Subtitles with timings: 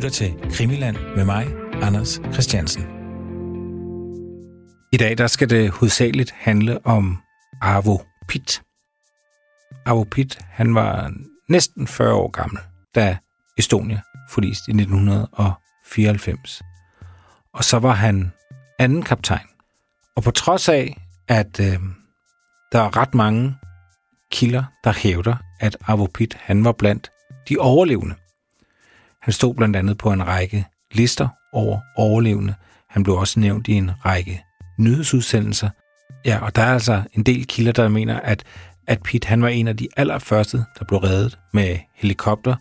[0.00, 1.46] lytter til Krimiland med mig,
[1.82, 2.82] Anders Christiansen.
[4.92, 7.18] I dag der skal det hovedsageligt handle om
[7.60, 7.98] Arvo
[8.28, 8.62] Pitt.
[9.86, 11.12] Arvo Pitt, han var
[11.48, 12.58] næsten 40 år gammel,
[12.94, 13.18] da
[13.58, 14.00] Estonia
[14.30, 16.62] forliste i 1994.
[17.54, 18.32] Og så var han
[18.78, 19.46] anden kaptajn.
[20.16, 20.96] Og på trods af,
[21.28, 21.78] at øh,
[22.72, 23.54] der er ret mange
[24.32, 27.10] kilder, der hævder, at Arvo Pitt, han var blandt
[27.48, 28.14] de overlevende.
[29.22, 32.54] Han stod blandt andet på en række lister over overlevende.
[32.88, 34.44] Han blev også nævnt i en række
[34.78, 35.70] nyhedsudsendelser.
[36.24, 38.44] Ja, og der er altså en del kilder, der mener, at,
[38.86, 42.56] at Pitt han var en af de allerførste, der blev reddet med helikopter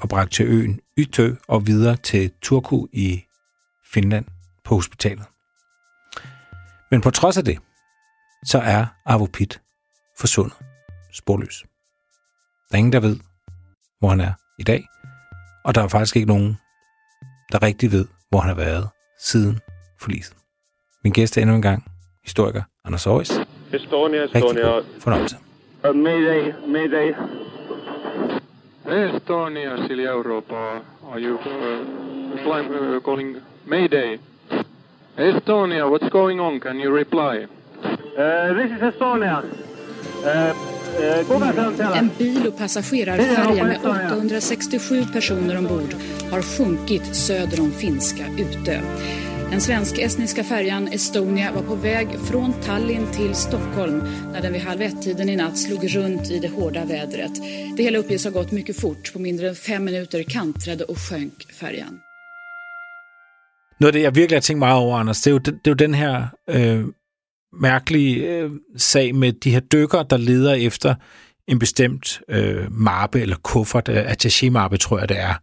[0.00, 3.22] og bragt til øen Ytø og videre til Turku i
[3.92, 4.24] Finland
[4.64, 5.24] på hospitalet.
[6.90, 7.58] Men på trods af det,
[8.44, 9.62] så er Arvo Pitt
[10.18, 10.56] forsvundet
[11.12, 11.64] sporløs.
[12.70, 13.18] Der er ingen, der ved,
[13.98, 14.86] hvor han er i dag,
[15.64, 16.58] og der er faktisk ikke nogen,
[17.52, 18.88] der rigtig ved, hvor han har været
[19.20, 19.60] siden
[20.00, 20.36] forliset.
[21.04, 21.84] Min gæst er endnu en gang
[22.24, 23.30] historiker Anders Aarhus.
[23.72, 24.76] Estonia, Estonia.
[24.76, 25.36] Rigtig fornøjelse.
[25.88, 27.14] Uh, mayday, mayday.
[28.86, 30.54] Estonia, Silja Europa.
[31.12, 34.18] Are you uh, uh, calling Mayday?
[35.16, 36.60] Estonia, what's going on?
[36.60, 37.46] Can you reply?
[38.18, 39.42] Uh, this is Estonia.
[40.24, 40.71] Uh,
[41.94, 45.94] En bil och passagerarfärja med 867 personer ombord
[46.30, 48.80] har sjunkit söder om finska Utö.
[49.50, 54.82] Den svensk-estniska färjan Estonia var på väg från Tallinn till Stockholm när den vid halv
[54.82, 57.32] ett-tiden i natt slog runt i det hårda vädret.
[57.76, 59.12] Det hela uppges ha gått mycket fort.
[59.12, 62.00] På mindre än fem minuter kantrade och sjönk färjan.
[63.80, 65.66] Noget af det, jeg virkelig har tænkt meget over, Anders, det er jo, det, det
[65.66, 66.84] er jo den her øh,
[67.52, 70.94] mærkelig øh, sag med de her dykker, der leder efter
[71.46, 75.34] en bestemt øh, mappe eller kuffert, øh, attaché-mappe, tror jeg det er,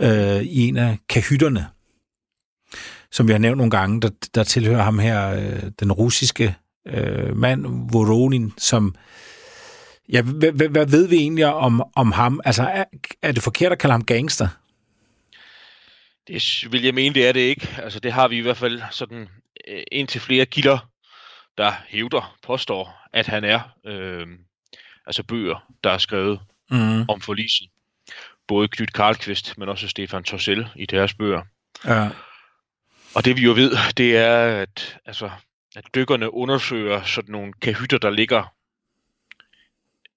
[0.00, 1.66] øh, i en af kahytterne,
[3.10, 6.54] som vi har nævnt nogle gange, der, der tilhører ham her, øh, den russiske
[6.86, 8.94] øh, mand, Voronin, som...
[10.12, 12.40] Ja, hvad, hvad, hvad ved vi egentlig om, om ham?
[12.44, 12.84] Altså, er,
[13.22, 14.48] er det forkert at kalde ham gangster?
[16.28, 17.68] Det vil jeg mene, det er det ikke.
[17.78, 19.28] Altså, det har vi i hvert fald sådan
[19.68, 20.88] øh, indtil flere kilder,
[21.58, 23.60] der hævder, påstår, at han er.
[23.86, 24.26] Øh,
[25.06, 27.08] altså bøger, der er skrevet Mm.
[27.08, 27.68] om forliset.
[28.48, 31.42] Både Knyt Karlqvist, men også Stefan Torsell i deres bøger.
[31.84, 32.10] Ja.
[33.14, 35.30] Og det vi jo ved, det er, at, altså,
[35.76, 38.54] at dykkerne undersøger sådan nogle kahytter, der ligger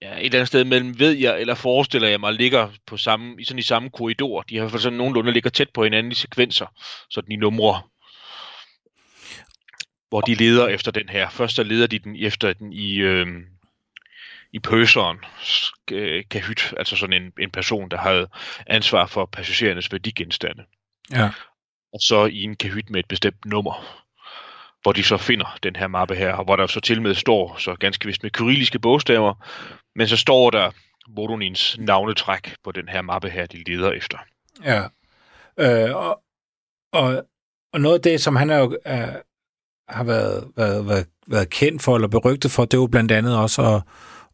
[0.02, 3.42] ja, et eller andet sted mellem, ved jeg, eller forestiller jeg mig, ligger på samme,
[3.42, 4.42] i sådan i samme korridor.
[4.42, 6.66] De har sådan nogenlunde ligger tæt på hinanden i sekvenser,
[7.10, 7.82] sådan i numre.
[10.12, 11.30] Hvor de leder efter den her.
[11.30, 13.28] Først så leder de den efter den i, øh,
[14.54, 15.18] i pøseren
[15.92, 18.28] øh, kahyt, altså sådan en, en person, der havde
[18.68, 20.64] ansvar for passagerernes værdigenstande
[21.12, 21.30] Ja.
[21.94, 24.04] og så i en kahyt med et bestemt nummer,
[24.82, 27.56] hvor de så finder den her mappe her, og hvor der så til med står,
[27.58, 29.34] så ganske vist med kyrilliske bogstaver,
[29.96, 30.72] men så står der
[31.08, 34.18] Voronins navnetræk på den her mappe her, de leder efter.
[34.64, 34.84] Ja.
[35.58, 36.24] Øh, og,
[36.92, 37.26] og,
[37.74, 39.22] og noget af det, som han er jo, er,
[39.92, 43.38] har været, været, været, været kendt for, eller berygtet for, det er jo blandt andet
[43.38, 43.82] også at,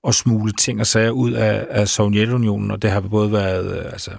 [0.08, 3.86] at smule ting og sager ud af, af Sovjetunionen, og det har både været øh,
[3.86, 4.12] altså,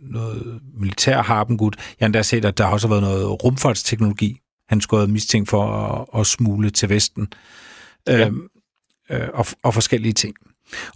[0.00, 1.70] noget militær harpengud.
[1.76, 5.50] Jeg har endda set, at der også har været noget rumfartsteknologi, han skulle have mistænkt
[5.50, 7.28] for at, at smule til Vesten.
[8.06, 8.26] Ja.
[8.26, 8.48] Øhm,
[9.10, 10.34] øh, og, og forskellige ting.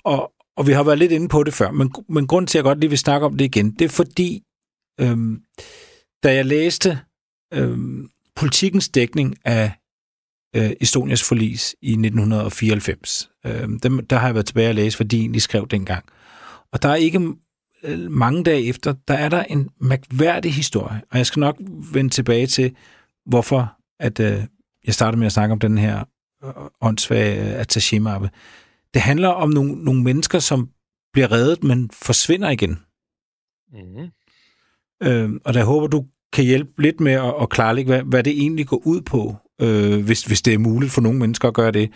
[0.04, 2.64] Og, og vi har været lidt inde på det før, men, men grunden til, at
[2.64, 4.42] jeg godt lige vil snakke om det igen, det er fordi,
[5.00, 5.40] øhm,
[6.22, 7.00] da jeg læste
[7.54, 9.72] øhm, politikens dækning af
[10.56, 15.26] øh, Estonias forlis i 1994, øhm, dem, der har jeg været tilbage at læse, fordi
[15.26, 16.04] de skrev dengang.
[16.72, 17.20] Og der er ikke
[17.82, 21.56] øh, mange dage efter, der er der en mærkværdig historie, og jeg skal nok
[21.92, 22.76] vende tilbage til,
[23.26, 24.44] hvorfor at, øh,
[24.86, 26.04] jeg startede med at snakke om den her
[26.44, 26.50] øh,
[26.80, 28.28] åndssvage øh, attaché-mappe.
[28.94, 30.70] Det handler om nogle, nogle mennesker, som
[31.12, 32.78] bliver reddet, men forsvinder igen.
[33.72, 34.10] Mm-hmm.
[35.02, 38.32] Øh, og der håber, du kan hjælpe lidt med at, at klarlægge, hvad, hvad det
[38.32, 41.70] egentlig går ud på, øh, hvis, hvis det er muligt for nogle mennesker at gøre
[41.70, 41.92] det.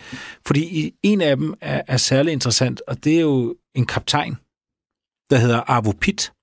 [0.47, 4.35] Fordi en af dem er, er særlig interessant, og det er jo en kaptajn,
[5.29, 6.33] der hedder Arvo Pitt.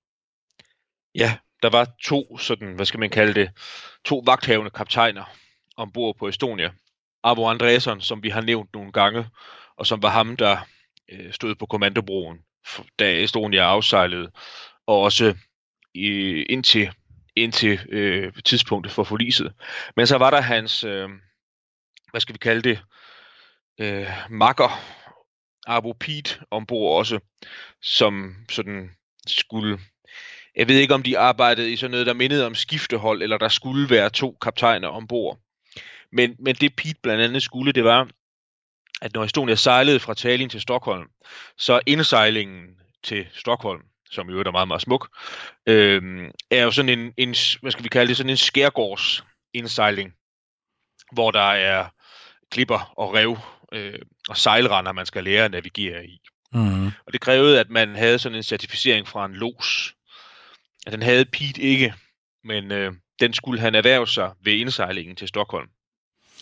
[1.15, 3.51] Ja, der var to, sådan, hvad skal man kalde det,
[4.05, 5.25] to vagthavende kaptajner
[5.77, 6.71] ombord på Estonia.
[7.23, 9.27] Arvo Andresson, som vi har nævnt nogle gange,
[9.77, 10.57] og som var ham, der
[11.13, 12.39] øh, stod på kommandobroen,
[12.99, 14.31] da Estonia afsejlede,
[14.87, 15.35] og også
[15.95, 16.09] i,
[16.43, 16.91] indtil,
[17.37, 19.53] indtil øh, tidspunktet for forliset.
[19.97, 21.09] Men så var der hans, øh,
[22.11, 22.83] hvad skal vi kalde det,
[23.81, 24.81] øh, makker,
[25.67, 27.21] Arvo Pete, ombord også,
[27.83, 28.91] som sådan
[29.27, 29.79] skulle
[30.57, 33.49] Jeg ved ikke, om de arbejdede i sådan noget, der mindede om skiftehold, eller der
[33.49, 35.39] skulle være to kaptajner ombord.
[36.13, 38.09] Men, men det Pete blandt andet skulle, det var,
[39.03, 41.09] at når Estonia sejlede fra Tallinn til Stockholm,
[41.59, 42.67] så indsejlingen
[43.03, 43.83] til Stockholm,
[44.13, 45.09] som jo er meget, meget smuk,
[45.67, 49.25] øh, er jo sådan en, en, hvad skal vi kalde det, sådan en skærgårds
[49.55, 50.13] indsejling,
[51.13, 51.89] hvor der er
[52.51, 53.39] klipper og rev
[53.73, 53.99] øh,
[54.29, 56.21] og sejlrender, man skal lære at navigere i.
[56.53, 56.87] Mm.
[56.87, 59.95] Og det krævede, at man havde sådan en certificering fra en los.
[60.87, 61.95] At den havde Pete ikke,
[62.45, 65.69] men øh, den skulle han erhverve sig ved indsejlingen til Stockholm.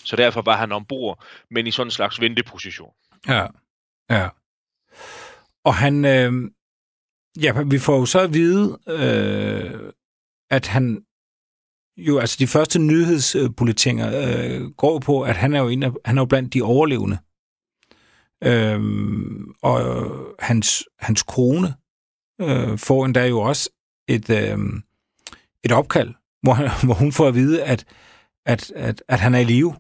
[0.05, 2.93] Så derfor var han ombord, men i sådan en slags venteposition.
[3.28, 3.46] Ja,
[4.11, 4.28] ja.
[5.64, 6.32] Og han, øh,
[7.37, 9.93] ja, vi får jo så at vide, øh,
[10.50, 11.05] at han
[11.97, 16.19] jo, altså de første nyhedsbulletiner øh, går på, at han er jo en af, han
[16.19, 17.19] er jo blandt de overlevende.
[18.44, 19.81] Øhm, og
[20.38, 21.75] hans, hans kone
[22.41, 23.71] øh, får endda jo også
[24.09, 24.59] et, øh,
[25.65, 27.85] et opkald, hvor, han, hvor hun får at vide, at,
[28.47, 29.75] at, at, at han er i live,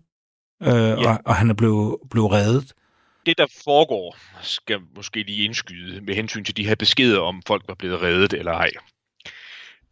[0.62, 1.12] øh, ja.
[1.12, 2.72] og, og han er blevet, blevet reddet.
[3.26, 7.64] Det, der foregår, skal måske lige indskyde med hensyn til de her beskeder om folk
[7.68, 8.70] var blevet reddet eller ej.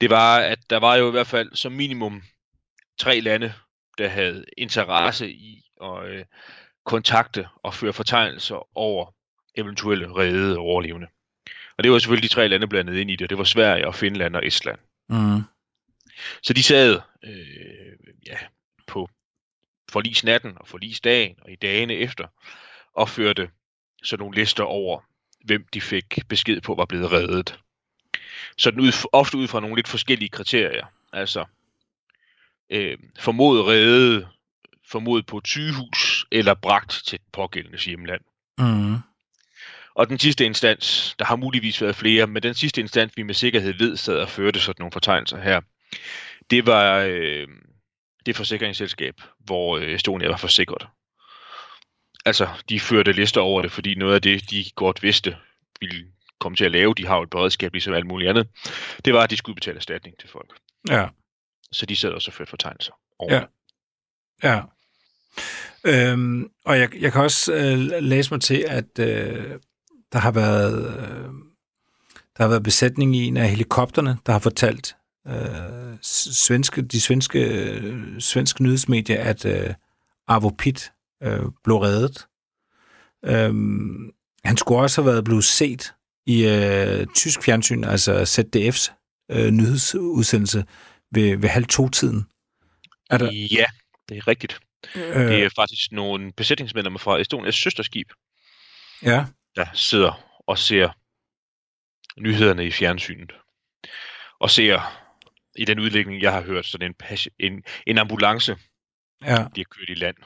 [0.01, 2.23] Det var, at der var jo i hvert fald som minimum
[2.99, 3.55] tre lande,
[3.99, 6.25] der havde interesse i at øh,
[6.85, 9.15] kontakte og føre fortegnelser over
[9.55, 11.07] eventuelle reddede overlevende.
[11.79, 13.31] Og det var selvfølgelig de tre lande blandet ind i det.
[13.31, 14.79] Det var Sverige og Finland og Estland.
[15.09, 15.43] Mm.
[16.43, 18.39] Så de sad øh, ja,
[18.87, 19.09] på
[19.91, 22.27] forlisnatten og forlisdagen og i dagene efter
[22.99, 23.51] og førte
[24.03, 25.01] sådan nogle lister over,
[25.45, 27.59] hvem de fik besked på var blevet reddet.
[28.57, 30.87] Så den ud, ofte ud fra nogle lidt forskellige kriterier.
[31.13, 31.45] Altså
[32.71, 34.29] øh, formodet reddet,
[34.89, 38.21] formodet på et sygehus eller bragt til et pågældende hjemland.
[38.59, 38.97] Mm.
[39.95, 43.35] Og den sidste instans, der har muligvis været flere, men den sidste instans, vi med
[43.35, 45.61] sikkerhed ved, sad og førte sådan nogle fortegnelser her,
[46.51, 47.49] det var øh,
[48.27, 50.87] det forsikringsselskab, hvor øh, Estonia var forsikret.
[52.27, 55.37] Altså, de førte lister over det, fordi noget af det, de godt vidste,
[55.81, 56.05] ville
[56.41, 58.49] komme til at lave, de har jo et beredskab ligesom alt muligt andet,
[59.05, 60.53] det var, at de skulle betale erstatning til folk.
[60.89, 61.09] Ja.
[61.73, 63.41] Så de sad også og førte fortegnelser over Ja.
[63.41, 63.49] det.
[64.43, 64.61] Ja.
[65.85, 69.55] Øhm, og jeg, jeg kan også øh, læse mig til, at øh,
[70.13, 71.29] der har været øh,
[72.37, 74.97] der har været besætning i en af helikopterne, der har fortalt
[75.29, 79.75] øh, svenske, de svenske, øh, svenske nyhedsmedier, at øh,
[80.29, 80.93] Arvo Pitt
[81.23, 82.27] øh, blev reddet.
[83.25, 84.13] Øhm,
[84.45, 85.95] han skulle også have været blevet set
[86.27, 88.93] i øh, tysk fjernsyn, altså ZDF's
[89.31, 90.65] øh, nyhedsudsendelse
[91.13, 92.27] ved, ved halv to-tiden.
[93.11, 93.67] Er der, Ja,
[94.09, 94.61] det er rigtigt.
[94.95, 98.09] øh, Det er faktisk nogle besætningsmedlemmer fra Estonias søsterskib,
[99.03, 99.27] ja,
[99.57, 100.89] der sidder og ser
[102.21, 103.33] nyhederne i fjernsynet.
[104.41, 105.05] Og ser
[105.57, 108.57] i den udlægning, jeg har hørt, sådan en, en, en ambulance
[109.25, 109.49] ja.
[109.49, 110.17] bliver kørt i land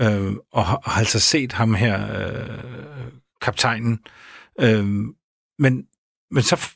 [0.00, 4.04] øh, og har, har altså set ham her, øh, kaptajnen.
[4.60, 4.84] Øh,
[5.58, 5.88] men,
[6.30, 6.70] men, så,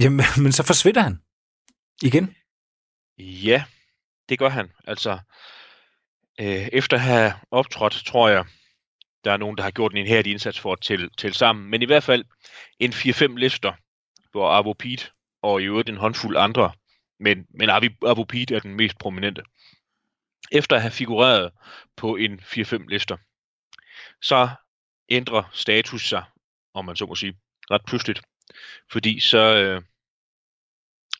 [0.00, 1.22] jamen, men så forsvinder han
[2.02, 2.34] igen.
[3.18, 3.64] Ja,
[4.28, 4.70] det gør han.
[4.84, 5.18] Altså,
[6.40, 8.44] øh, efter at have optrådt, tror jeg,
[9.24, 11.70] der er nogen, der har gjort en ihærdig indsats for at til sammen.
[11.70, 12.24] Men i hvert fald
[12.78, 13.72] en 4-5 lister,
[14.30, 15.06] hvor Arvo Pete
[15.42, 16.72] og i øvrigt en håndfuld andre,
[17.20, 19.42] men, men Arvo Pete er den mest prominente.
[20.52, 21.50] Efter at have figureret
[21.96, 23.16] på en 4-5 lister,
[24.22, 24.48] så
[25.08, 26.24] ændrer status sig,
[26.74, 27.36] om man så må sige,
[27.70, 28.22] ret pludseligt.
[28.92, 29.82] Fordi så øh,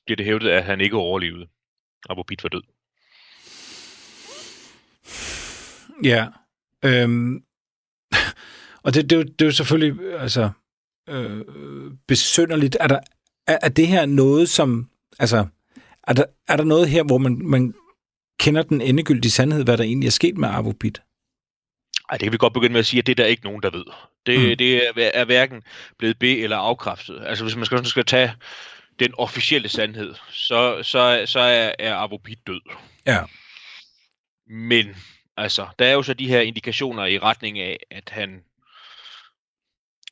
[0.04, 1.48] bliver det hævdet, at han ikke overlevede.
[2.10, 2.62] Arvo Pit var død.
[6.04, 6.28] Ja.
[6.84, 7.44] Øhm,
[8.84, 10.50] og det, det, er det er jo selvfølgelig altså,
[11.08, 11.44] øh,
[12.08, 12.76] besynderligt.
[12.80, 13.00] Er, der,
[13.46, 14.90] er, er det her noget, som...
[15.18, 15.46] Altså,
[16.02, 17.74] er der, er der noget her, hvor man, man
[18.42, 21.02] kender den endegyldige sandhed, hvad der egentlig er sket med Arvo Pitt?
[22.10, 23.62] Ej, det kan vi godt begynde med at sige, at det er der ikke nogen,
[23.62, 23.84] der ved.
[24.26, 24.56] Det, Mm.
[24.56, 25.62] det er, er hverken
[25.98, 27.22] blevet be- eller afkræftet.
[27.26, 28.34] Altså hvis man skal, skal tage
[28.98, 32.60] den officielle sandhed, så, så, så er, er Arvo Pitt død.
[33.06, 33.20] Ja.
[34.46, 34.96] Men
[35.36, 38.40] altså, der er jo så de her indikationer i retning af, at han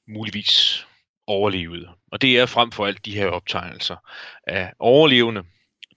[0.08, 0.87] muligvis
[1.26, 1.88] overlevede.
[2.12, 3.96] Og det er frem for alt de her optegnelser
[4.46, 5.42] af overlevende.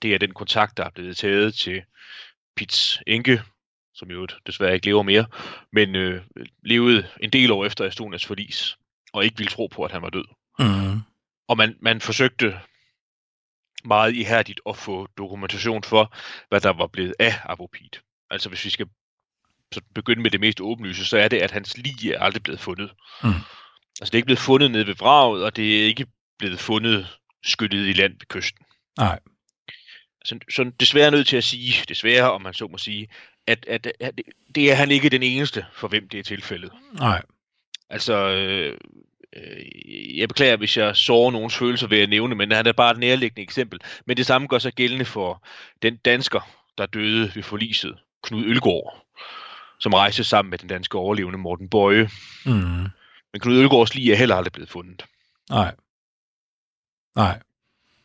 [0.04, 1.82] Det er den kontakt, der er blevet taget til
[2.56, 3.42] Pits enke,
[3.94, 5.26] som jo desværre ikke lever mere,
[5.72, 6.22] men øh,
[6.64, 8.78] levede en del år efter Estonias forlis,
[9.14, 10.26] og ikke ville tro på, at han var død.
[10.60, 11.02] Mm.
[11.48, 12.60] Og man, man forsøgte
[13.86, 16.16] meget ihærdigt at få dokumentation for,
[16.50, 17.34] hvad der var blevet af
[17.74, 18.00] Pete.
[18.30, 18.88] Altså hvis vi skal
[19.96, 22.92] begynde med det mest åbenlyse, så er det, at hans lig er aldrig blevet fundet.
[23.24, 23.30] Mm.
[24.02, 26.08] Altså det er ikke blevet fundet nede ved vraget, og det er ikke
[26.40, 28.66] blevet fundet skyllet i land ved kysten.
[28.98, 29.20] Nej.
[30.24, 33.08] Altså, så desværre nødt til at sige, desværre om man så må sige,
[33.48, 34.22] at, at, at
[34.56, 36.72] det er han ikke den eneste, for hvem det er tilfældet.
[37.00, 37.22] Nej.
[37.90, 38.78] Altså, øh,
[39.36, 42.92] øh, jeg beklager, hvis jeg sårer nogens følelser ved at nævne, men han er bare
[42.92, 43.80] et nærliggende eksempel.
[44.06, 45.46] Men det samme gør sig gældende for
[45.82, 46.40] den dansker,
[46.78, 49.06] der døde ved forliset, Knud Ølgaard,
[49.80, 52.10] som rejste sammen med den danske overlevende Morten Bøje.
[52.46, 52.88] Mm.
[53.34, 55.06] Men Knud Ølgaards lige er heller aldrig blevet fundet.
[55.50, 55.76] Nej.
[57.16, 57.40] Nej.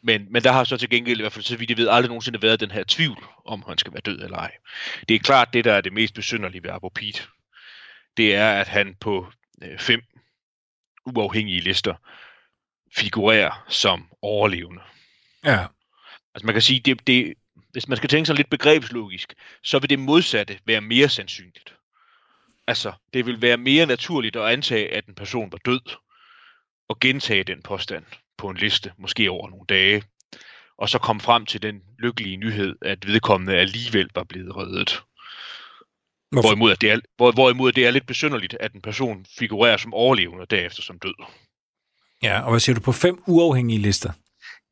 [0.09, 2.09] Men, men der har så til gengæld, i hvert fald så vidt jeg ved, aldrig
[2.09, 4.53] nogensinde været den her tvivl, om han skal være død eller ej.
[5.09, 7.23] Det er klart, det der er det mest besynderlige ved Abu Pete,
[8.17, 10.03] det er, at han på øh, fem
[11.07, 11.95] uafhængige lister
[12.97, 14.83] figurerer som overlevende.
[15.45, 15.67] Ja.
[16.35, 17.35] Altså man kan sige, det, det,
[17.73, 21.75] hvis man skal tænke sådan lidt begrebslogisk, så vil det modsatte være mere sandsynligt.
[22.67, 25.97] Altså, det vil være mere naturligt at antage, at en person var død,
[26.89, 28.05] og gentage den påstand
[28.39, 30.03] på en liste, måske over nogle dage,
[30.79, 35.03] og så komme frem til den lykkelige nyhed, at vedkommende alligevel var blevet reddet.
[36.31, 36.49] Hvorfor?
[36.49, 39.95] Hvorimod, at det er, hvor, hvorimod det er lidt besynderligt, at en person figurerer som
[39.95, 41.15] overlevende og derefter som død.
[42.23, 44.13] Ja, og hvad siger du på fem uafhængige lister?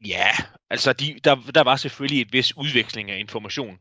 [0.06, 0.28] Ja,
[0.70, 3.78] altså de, der, der var selvfølgelig et vis udveksling af information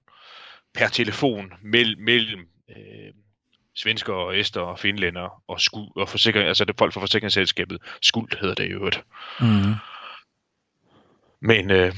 [0.74, 2.40] per telefon mellem, mellem
[2.70, 3.14] øh,
[3.76, 7.78] svensker og æster og finlænder og, skuld, og forsikring, altså det er folk fra forsikringsselskabet.
[8.02, 9.04] Skuld hedder det i øvrigt.
[9.40, 9.74] Mm.
[11.42, 11.96] Men øh,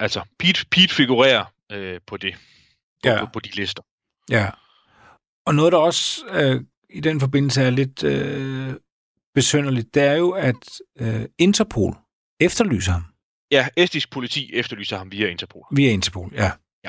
[0.00, 3.24] altså, Pete, Pete figurerer øh, på det, på, Ja.
[3.24, 3.82] på, på de lister.
[4.30, 4.50] Ja.
[5.46, 6.60] Og noget, der også øh,
[6.90, 8.74] i den forbindelse er lidt øh,
[9.34, 11.96] besynderligt, det er jo, at øh, Interpol
[12.40, 13.04] efterlyser ham
[13.50, 15.66] Ja, estisk politi efterlyser ham via Interpol.
[15.72, 16.30] via Interpol.
[16.34, 16.50] Ja.
[16.84, 16.88] Ja.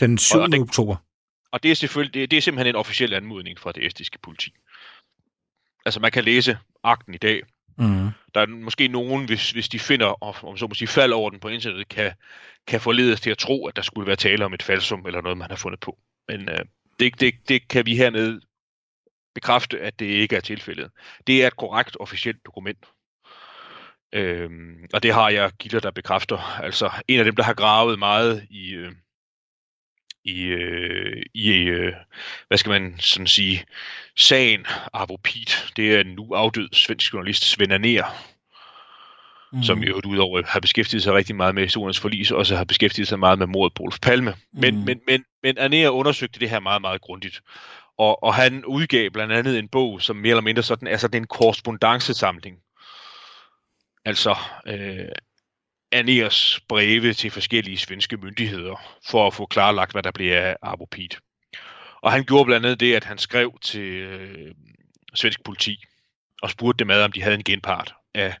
[0.00, 0.36] Den 7.
[0.36, 0.96] Og- og det- oktober.
[1.52, 4.52] Og det er selvfølgelig det, det er simpelthen en officiel anmodning fra det estiske politi.
[5.86, 7.42] Altså man kan læse akten i dag.
[7.78, 8.10] Mm.
[8.34, 11.30] Der er måske nogen, hvis, hvis de finder, om om så må sige, fald over
[11.30, 12.12] den på internettet, kan,
[12.66, 15.38] kan forledes til at tro, at der skulle være tale om et falsum eller noget,
[15.38, 15.98] man har fundet på.
[16.28, 16.64] Men øh,
[17.00, 18.40] det, det, det kan vi hernede
[19.34, 20.90] bekræfte, at det ikke er tilfældet.
[21.26, 22.86] Det er et korrekt officielt dokument.
[24.12, 26.60] Øhm, og det har jeg kilder, der bekræfter.
[26.62, 28.92] Altså en af dem, der har gravet meget i, øh,
[30.24, 31.92] i, øh, i øh,
[32.48, 33.64] hvad skal man sådan sige,
[34.16, 35.52] sagen Arvo Pete.
[35.76, 38.04] Det er en nu afdød svensk journalist, Svend Aner,
[39.52, 39.62] mm.
[39.62, 43.18] som øvrigt udover have beskæftiget sig rigtig meget med historiens forlis, også har beskæftiget sig
[43.18, 44.34] meget med mordet på Olof Palme.
[44.52, 44.84] Men, Mm.
[44.84, 47.40] men, men, men Aner undersøgte det her meget, meget grundigt.
[47.98, 51.22] Og, og han udgav blandt andet en bog, som mere eller mindre sådan er sådan
[51.22, 52.56] en korrespondancesamling.
[54.04, 55.08] Altså øh,
[55.92, 60.84] Aners breve til forskellige svenske myndigheder, for at få klarlagt, hvad der blev af Arvo
[60.84, 61.16] Pete.
[62.02, 64.54] Og han gjorde blandt andet det, at han skrev til øh,
[65.14, 65.84] svensk politi,
[66.42, 68.34] og spurgte dem ad, om de havde en genpart af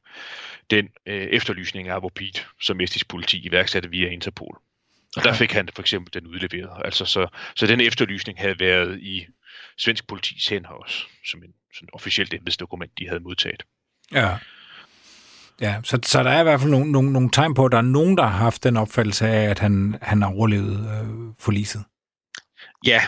[0.70, 4.58] den øh, efterlysning af Arvo Pete, som estisk politi iværksatte via Interpol.
[5.16, 6.82] Og der fik han for eksempel den udleveret.
[6.84, 9.26] Altså, så, så den efterlysning havde været i
[9.78, 13.62] svensk politis hænder også, som en sådan officielt embedsdokument, de havde modtaget.
[14.12, 14.36] Ja.
[15.60, 17.78] Ja, så, så der er i hvert fald nogle, nogle, nogle tegn på, at der
[17.78, 21.84] er nogen, der har haft den opfattelse af, at han, han har overlevet øh, forliset.
[22.86, 23.02] Ja,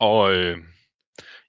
[0.00, 0.56] og øh,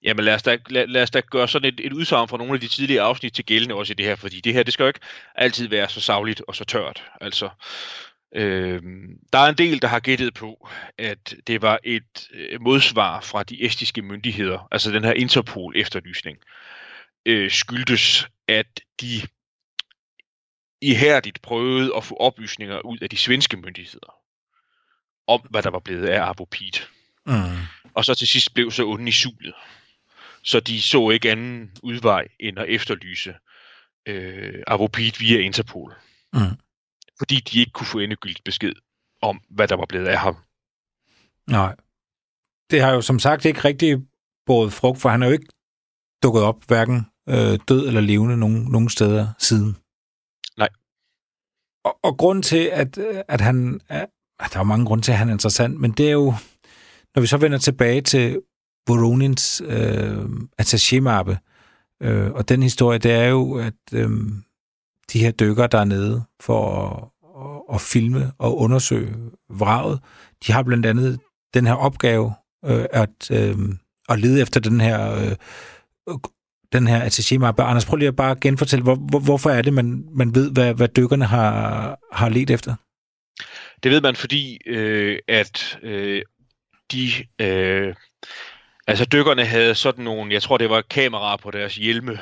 [0.03, 2.53] jamen lad, os da, lad, lad os da gøre sådan et, et udsagn fra nogle
[2.53, 4.83] af de tidligere afsnit til gældende også i det her, fordi det her, det skal
[4.83, 4.99] jo ikke
[5.35, 7.03] altid være så savligt og så tørt.
[7.21, 7.49] Altså,
[8.35, 8.81] øh,
[9.33, 13.43] der er en del, der har gættet på, at det var et øh, modsvar fra
[13.43, 16.37] de estiske myndigheder, altså den her Interpol-efterlysning,
[17.25, 19.21] øh, skyldtes, at de
[20.81, 24.13] ihærdigt prøvede at få oplysninger ud af de svenske myndigheder
[25.27, 26.81] om, hvad der var blevet af Arvo Pete
[27.25, 27.33] Mm.
[27.93, 29.53] og så til sidst blev så onde i sulet.
[30.43, 33.33] Så de så ikke anden udvej end at efterlyse
[34.07, 35.95] øh, Avopit via Interpol.
[36.33, 36.39] Mm.
[37.17, 38.73] Fordi de ikke kunne få endegyldigt besked
[39.21, 40.37] om, hvad der var blevet af ham.
[41.47, 41.75] Nej.
[42.71, 43.97] Det har jo som sagt ikke rigtig
[44.45, 45.47] båret frugt, for han er jo ikke
[46.23, 49.77] dukket op, hverken øh, død eller levende, nogen, nogen steder siden.
[51.83, 55.29] Og, og grund til, at, at han At, der er mange grunde til, at han
[55.29, 56.33] er interessant, men det er jo,
[57.15, 58.41] når vi så vender tilbage til
[58.87, 60.25] Voronins øh,
[60.61, 61.37] attaché-mappe,
[62.03, 64.09] øh, og den historie, det er jo, at øh,
[65.13, 67.03] de her dykker der er nede for at,
[67.41, 69.15] at, at filme og undersøge
[69.49, 69.99] vraget,
[70.47, 71.19] de har blandt andet
[71.53, 72.33] den her opgave
[72.65, 73.57] øh, at, øh,
[74.09, 75.35] at lede efter den her øh,
[76.73, 77.63] den her attaché-mappe.
[77.63, 80.73] Anders, prøv lige at bare genfortælle, hvor, hvor, hvorfor er det, man, man ved, hvad,
[80.73, 82.75] hvad dykkerne har, har let efter?
[83.83, 86.21] Det ved man, fordi øh, at øh,
[86.91, 87.09] de...
[87.39, 87.95] Øh,
[88.87, 92.19] altså dykkerne havde sådan nogle, jeg tror det var kameraer på deres hjelme,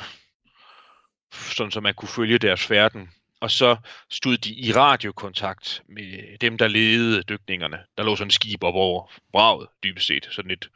[1.34, 3.10] sådan så man kunne følge deres færden
[3.42, 3.78] og så
[4.12, 7.78] stod de i radiokontakt med dem, der ledede dykningerne.
[7.98, 10.28] Der lå sådan et skib op over braget, dybest set.
[10.32, 10.70] Sådan et,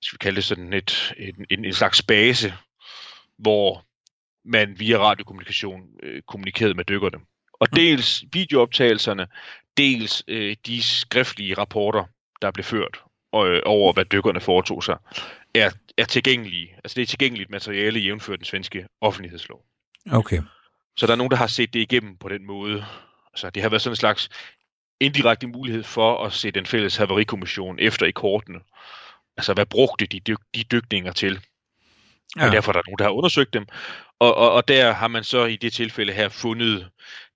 [0.00, 2.54] skal vi kalde det sådan et, en, en, en slags base,
[3.38, 3.84] hvor
[4.44, 7.18] man via radiokommunikation øh, kommunikerede med dykkerne.
[7.52, 7.76] Og mm.
[7.76, 9.26] dels videooptagelserne,
[9.76, 12.04] dels øh, de skriftlige rapporter,
[12.42, 13.02] der blev ført
[13.34, 14.96] øh, over, hvad dykkerne foretog sig,
[15.54, 16.74] er, er tilgængelige.
[16.84, 19.64] Altså det er tilgængeligt materiale jævnført den svenske offentlighedslov.
[20.12, 20.42] Okay.
[20.96, 22.84] Så der er nogen, der har set det igennem på den måde.
[23.32, 24.28] Altså det har været sådan en slags
[25.00, 28.60] indirekte mulighed for at sætte en fælles haverikommission efter i kortene.
[29.36, 31.40] Altså hvad brugte de, dyk, de dykninger til?
[32.36, 32.46] Ja.
[32.46, 33.66] Og derfor er der nogen, der har undersøgt dem.
[34.18, 36.90] Og, og, og der har man så i det tilfælde her fundet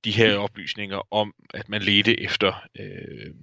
[0.05, 3.35] de her oplysninger om, at man ledte efter, øh,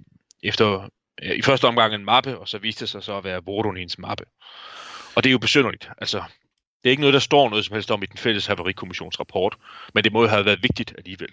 [0.42, 0.88] efter
[1.22, 3.98] øh, i første omgang en mappe, og så viste det sig så at være Voronins
[3.98, 4.24] mappe.
[5.14, 5.90] Og det er jo besynderligt.
[5.98, 6.18] Altså,
[6.82, 9.56] det er ikke noget, der står noget som helst om i den fælles haverikommissionsrapport,
[9.94, 11.30] men det må jo have været vigtigt alligevel.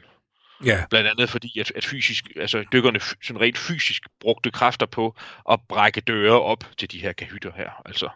[0.65, 0.85] Ja.
[0.89, 5.15] Blandt andet fordi, at, at fysisk, altså dykkerne sådan rent fysisk brugte kræfter på
[5.51, 7.69] at brække døre op til de her kahytter her.
[7.85, 8.09] Altså,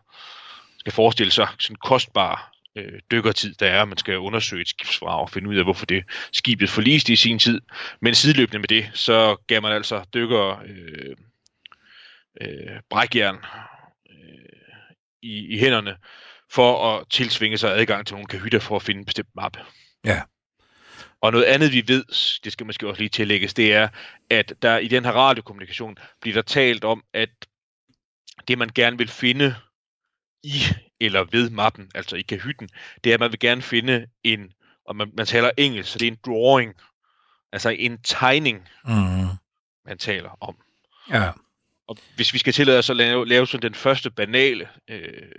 [0.85, 5.29] skal forestille sig sådan kostbar øh, dykkertid, der er, man skal undersøge et skibsvrag og
[5.29, 7.61] finde ud af, hvorfor det skibet forliste i sin tid.
[8.01, 11.15] Men sideløbende med det, så gav man altså dykker øh,
[12.41, 13.35] øh, brækjern
[14.09, 14.65] øh,
[15.21, 15.97] i, i hænderne,
[16.51, 19.59] for at tilsvinge sig adgang til nogle kahytter for at finde en bestemt mappe.
[20.05, 20.21] Ja.
[21.21, 22.03] Og noget andet, vi ved,
[22.43, 23.87] det skal måske også lige tillægges, det er,
[24.29, 27.29] at der i den her radiokommunikation bliver der talt om, at
[28.47, 29.55] det man gerne vil finde
[30.45, 30.61] i
[30.99, 32.69] eller ved mappen, altså i kahytten,
[33.03, 34.51] det er, at man vil gerne finde en,
[34.85, 36.73] og man, man taler engelsk, så det er en drawing,
[37.51, 39.27] altså en tegning, Mm.
[39.85, 40.55] man taler om.
[41.09, 41.31] Ja.
[41.87, 45.31] Og hvis vi skal tillade os at lave, lave sådan den første banale øh,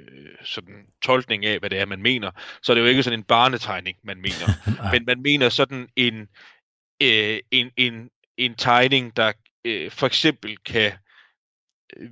[0.44, 2.30] sådan tolkning af, hvad det er, man mener,
[2.62, 4.46] så er det jo ikke sådan en barnetegning, man mener.
[4.92, 6.28] Men man mener sådan en,
[7.02, 9.32] øh, en, en, en tegning, der
[9.64, 10.92] øh, for eksempel kan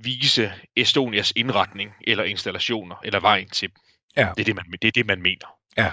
[0.03, 3.77] vise Estonias indretning, eller installationer, eller vejen til dem.
[4.17, 4.29] Ja.
[4.37, 5.47] Det, er det, man, det er det, man mener.
[5.77, 5.91] Ja.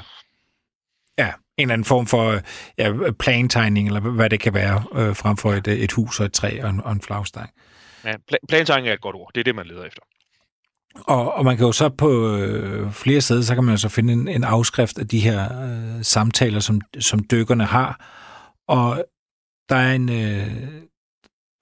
[1.18, 2.40] Ja, en eller anden form for
[2.79, 6.33] ja, plantegning, eller hvad det kan være, øh, frem for et, et hus og et
[6.33, 7.51] træ og en, og en flagstang.
[8.05, 9.31] Ja, pla- plantegning er et godt ord.
[9.35, 10.03] Det er det, man leder efter.
[10.95, 13.88] Og, og man kan jo så på øh, flere steder, så kan man jo så
[13.88, 18.07] finde en, en afskrift af de her øh, samtaler, som, som dykkerne har.
[18.68, 19.05] Og
[19.68, 20.83] der er en, øh,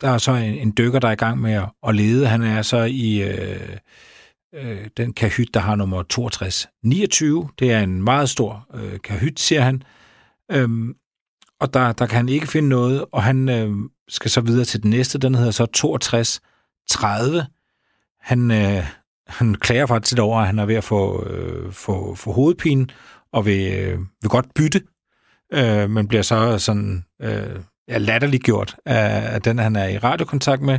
[0.01, 2.27] der er så en, en dykker, der er i gang med at, at lede.
[2.27, 3.77] Han er så i øh,
[4.55, 7.49] øh, den kahyt, der har nummer 6229.
[7.59, 9.83] Det er en meget stor øh, kahyt, siger han.
[10.53, 10.95] Øhm,
[11.61, 13.75] og der, der kan han ikke finde noget, og han øh,
[14.09, 15.19] skal så videre til den næste.
[15.19, 17.47] Den hedder så 6230.
[18.21, 18.85] Han, øh,
[19.27, 22.87] han klager faktisk lidt over, at han er ved at få, øh, få, få hovedpine,
[23.33, 24.83] og vil, øh, vil godt bytte,
[25.53, 27.57] øh, men bliver så sådan øh,
[27.91, 30.79] ja, latterligt gjort af, af den, han er i radiokontakt med.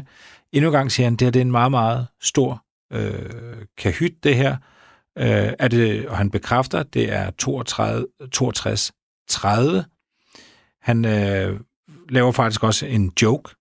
[0.51, 4.23] Endnu en gang siger han, det her det er en meget, meget stor øh, kahyt,
[4.23, 4.57] det her.
[5.17, 8.91] Øh, er det, og han bekræfter, det er 32, 62
[9.29, 9.85] 30.
[10.81, 11.59] Han øh,
[12.09, 13.55] laver faktisk også en joke.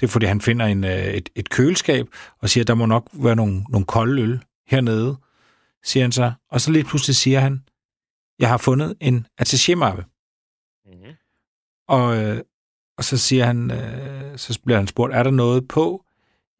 [0.00, 2.06] Det er, fordi han finder en, øh, et, et køleskab
[2.38, 5.16] og siger, der må nok være nogle, nogle kolde øl hernede,
[5.84, 6.32] siger han så.
[6.50, 7.64] Og så lige pludselig siger han,
[8.38, 10.04] jeg har fundet en attaché-mappe.
[10.86, 11.14] Mm-hmm.
[11.88, 12.40] Og, øh,
[13.02, 16.04] og så siger han, øh, så bliver han spurgt, er der noget på?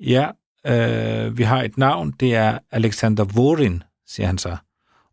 [0.01, 0.31] Ja,
[0.67, 4.57] øh, vi har et navn, det er Alexander Vorin, siger han så.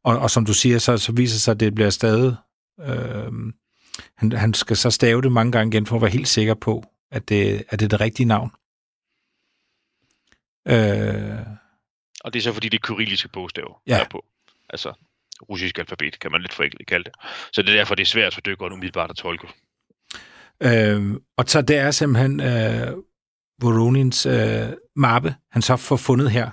[0.04, 2.36] Og, og som du siger, så, så viser sig, at det bliver stadig...
[2.80, 3.32] Øh,
[4.16, 6.84] han, han skal så stave det mange gange igen, for at være helt sikker på,
[7.12, 8.52] at det, at det er det rigtige navn.
[10.68, 11.40] Øh,
[12.24, 13.94] Og det er så fordi, det er kyrilliske bogstaver, Ja.
[13.94, 14.26] der er på.
[14.70, 14.94] Altså,
[15.50, 17.14] russisk alfabet, kan man lidt forenklet kalde det.
[17.54, 19.48] Så det er derfor, det er svært for dykkeren umiddelbart at tolke.
[20.64, 22.94] Øh, og så det er simpelthen øh,
[23.62, 26.52] Voronins øh, mappe, han så får fundet her.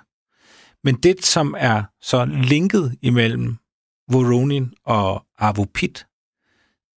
[0.86, 3.56] Men det, som er så linket imellem
[4.10, 6.06] Voronin og Avopit,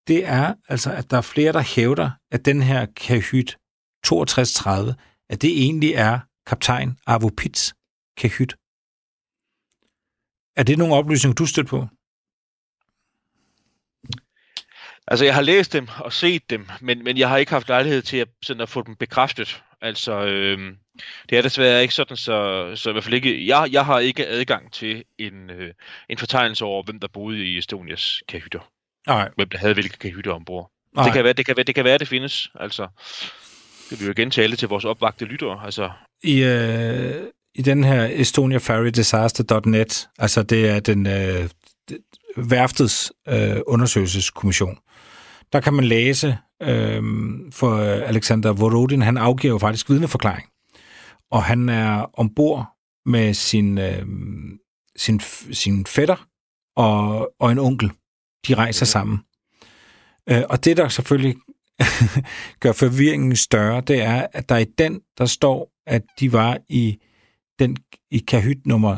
[0.08, 3.58] det er altså, at der er flere, der hævder, at den her kahyt
[4.06, 4.96] 6230,
[5.30, 7.74] at det egentlig er kaptajn Avopits
[8.18, 8.56] kahyt.
[10.56, 11.88] Er det nogle oplysninger, du stødt på?
[15.10, 18.02] Altså, jeg har læst dem og set dem, men, men jeg har ikke haft lejlighed
[18.02, 19.62] til at, sådan at få dem bekræftet.
[19.82, 20.76] Altså, øhm,
[21.30, 24.28] det er desværre ikke sådan, så, så i hvert fald ikke, jeg, jeg har ikke
[24.28, 25.74] adgang til en, øh,
[26.10, 28.60] en fortegnelse over, hvem der boede i Estonias kahytter.
[29.08, 29.30] Nej.
[29.36, 30.72] Hvem der havde hvilke kahytter ombord.
[30.96, 31.04] Nej.
[31.04, 32.52] Det kan, være, det, kan være, det kan være, det findes.
[32.56, 32.88] Altså,
[33.90, 35.66] det vil jo gentage til vores opvagte lyttere.
[35.66, 35.92] Altså,
[36.24, 37.14] i, øh,
[37.56, 41.50] i den her estoniaferrydisaster.net, altså det er den øh,
[42.38, 44.78] værftets øh, undersøgelseskommission,
[45.54, 47.04] der kan man læse, øh,
[47.52, 50.48] for Alexander Vorodin, han afgiver jo faktisk vidneforklaring.
[51.32, 52.66] Og han er ombord
[53.06, 54.06] med sin, øh,
[54.96, 55.20] sin,
[55.52, 56.28] sin fætter
[56.76, 57.92] og, og en onkel.
[58.48, 58.90] De rejser ja.
[58.90, 59.20] sammen.
[60.30, 61.36] Øh, og det, der selvfølgelig
[62.64, 66.98] gør forvirringen større, det er, at der i den, der står, at de var i
[67.60, 67.78] den
[68.12, 68.98] i kahyt nummer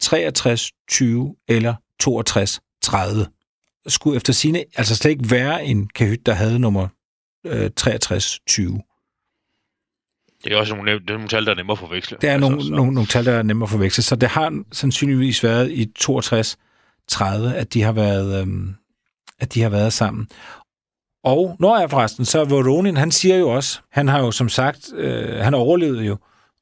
[0.00, 3.26] 63, 20 eller 62, 30.
[3.86, 6.88] Skulle efter sine altså slet ikke være en kahyt, der havde nummer
[7.46, 8.82] øh, 63, 20.
[10.44, 12.18] Det er også nogle, det er nogle tal, der er nemmere at forveksle.
[12.20, 14.02] Det er altså, nogle, nogle, nogle tal, der er nemmere at forveksle.
[14.02, 16.58] Så det har sandsynligvis været i 62,
[17.08, 18.74] 30, at de har været, øhm,
[19.38, 20.28] at de har været sammen.
[21.24, 24.92] Og når jeg forresten, så Voronin, han siger jo også, han har jo som sagt,
[24.94, 26.16] øh, han overlevede jo,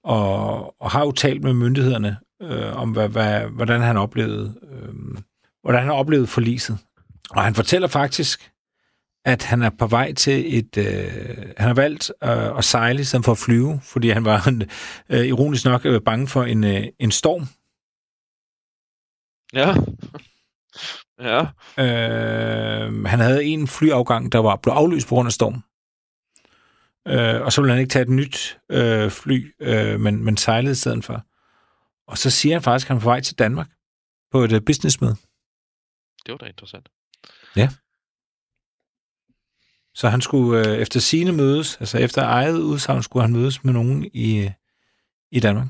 [0.04, 4.94] og, og har jo talt med myndighederne øh, om, hvad, hvad, hvordan han oplevede, øh,
[5.62, 6.78] hvordan han oplevede forliset.
[7.30, 8.52] Og han fortæller faktisk,
[9.24, 10.76] at han er på vej til et...
[10.76, 14.48] Øh, han har valgt øh, at sejle i stedet for at flyve, fordi han var
[15.10, 17.46] øh, ironisk nok øh, bange for en, øh, en storm.
[19.52, 19.74] Ja.
[21.28, 21.40] ja.
[21.84, 25.62] Øh, han havde en flyafgang, der var blevet aflyst på grund af storm.
[27.08, 30.72] Øh, og så ville han ikke tage et nyt øh, fly, øh, men, men sejlede
[30.72, 31.22] i stedet for.
[32.06, 33.68] Og så siger han faktisk, at han er på vej til Danmark
[34.30, 35.16] på et uh, businessmøde.
[36.26, 36.88] Det var da interessant.
[37.56, 37.68] Ja.
[39.94, 43.72] Så han skulle øh, efter sine mødes, altså efter eget udsagn, skulle han mødes med
[43.72, 44.50] nogen i, øh,
[45.30, 45.68] i Danmark.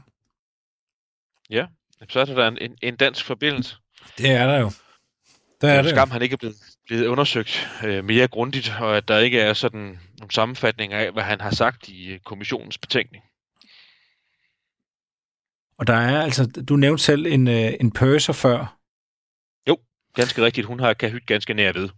[1.50, 1.66] Ja,
[2.08, 3.76] så er der en, en, en dansk forbindelse.
[4.18, 4.70] Det er der jo.
[5.60, 8.96] Der er det, det skam, han ikke er blevet, blevet undersøgt øh, mere grundigt, og
[8.96, 12.78] at der ikke er sådan nogle sammenfatninger af, hvad han har sagt i øh, kommissionens
[12.78, 13.24] betænkning.
[15.78, 18.79] Og der er altså, du nævnte selv en, øh, en purser før.
[20.14, 20.66] Ganske rigtigt.
[20.66, 21.88] Hun har kahyt ganske nær ved.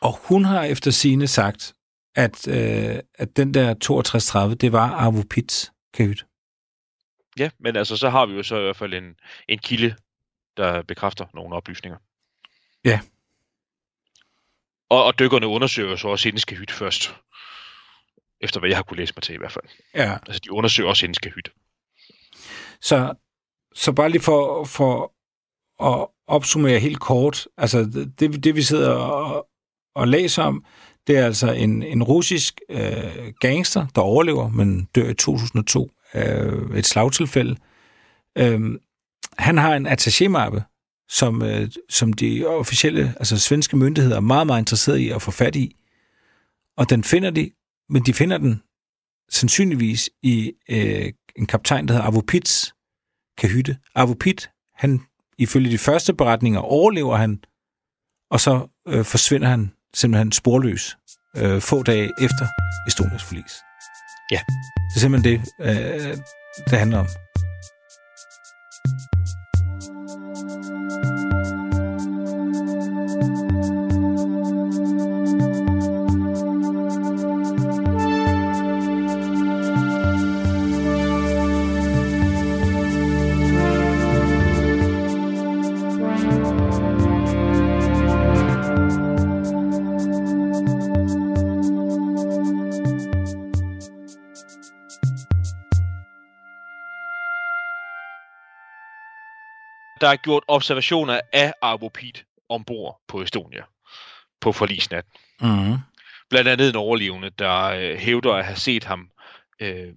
[0.00, 1.74] Og hun har efter sine sagt,
[2.14, 6.26] at, øh, at den der 6230, det var Arvo Pitts kahyt.
[7.38, 9.14] Ja, men altså, så har vi jo så i hvert fald en,
[9.48, 9.96] en kilde,
[10.56, 11.98] der bekræfter nogle oplysninger.
[12.84, 13.00] Ja.
[14.88, 17.14] Og, og dykkerne undersøger så også hendes kahyt først.
[18.40, 19.64] Efter hvad jeg har kunne læse mig til i hvert fald.
[19.94, 20.18] Ja.
[20.26, 21.52] Altså, de undersøger også hendes kahyt.
[22.80, 23.14] Så,
[23.74, 25.12] så bare lige for, for
[25.82, 27.84] at opsummere helt kort, altså
[28.18, 29.46] det, det vi sidder og,
[29.94, 30.64] og læser om,
[31.06, 36.52] det er altså en, en russisk øh, gangster, der overlever, men dør i 2002 af
[36.74, 37.56] et slagtilfælde.
[38.38, 38.60] Øh,
[39.38, 40.62] han har en attaché-mappe,
[41.08, 45.30] som, øh, som de officielle, altså svenske myndigheder, er meget, meget interesserede i at få
[45.30, 45.76] fat i.
[46.76, 47.50] Og den finder de,
[47.88, 48.62] men de finder den
[49.28, 52.74] sandsynligvis i øh, en kaptajn, der hedder Avopits
[53.38, 53.76] kahytte.
[53.94, 55.00] Avopit, han,
[55.38, 57.40] ifølge de første beretninger, overlever han,
[58.30, 60.96] og så øh, forsvinder han simpelthen sporløs
[61.36, 62.46] øh, få dage efter
[62.88, 63.54] Estonias forlis.
[64.30, 64.40] Ja.
[64.90, 66.16] Det er simpelthen det, øh,
[66.70, 67.06] det handler om.
[100.06, 103.64] Der er gjort observationer af Arvo Piet ombord på Estonia
[104.40, 105.06] på forlisnat.
[105.40, 105.78] Mm.
[106.30, 109.10] Blandt andet en overlevende, der øh, hævder at have set ham
[109.60, 109.94] øh,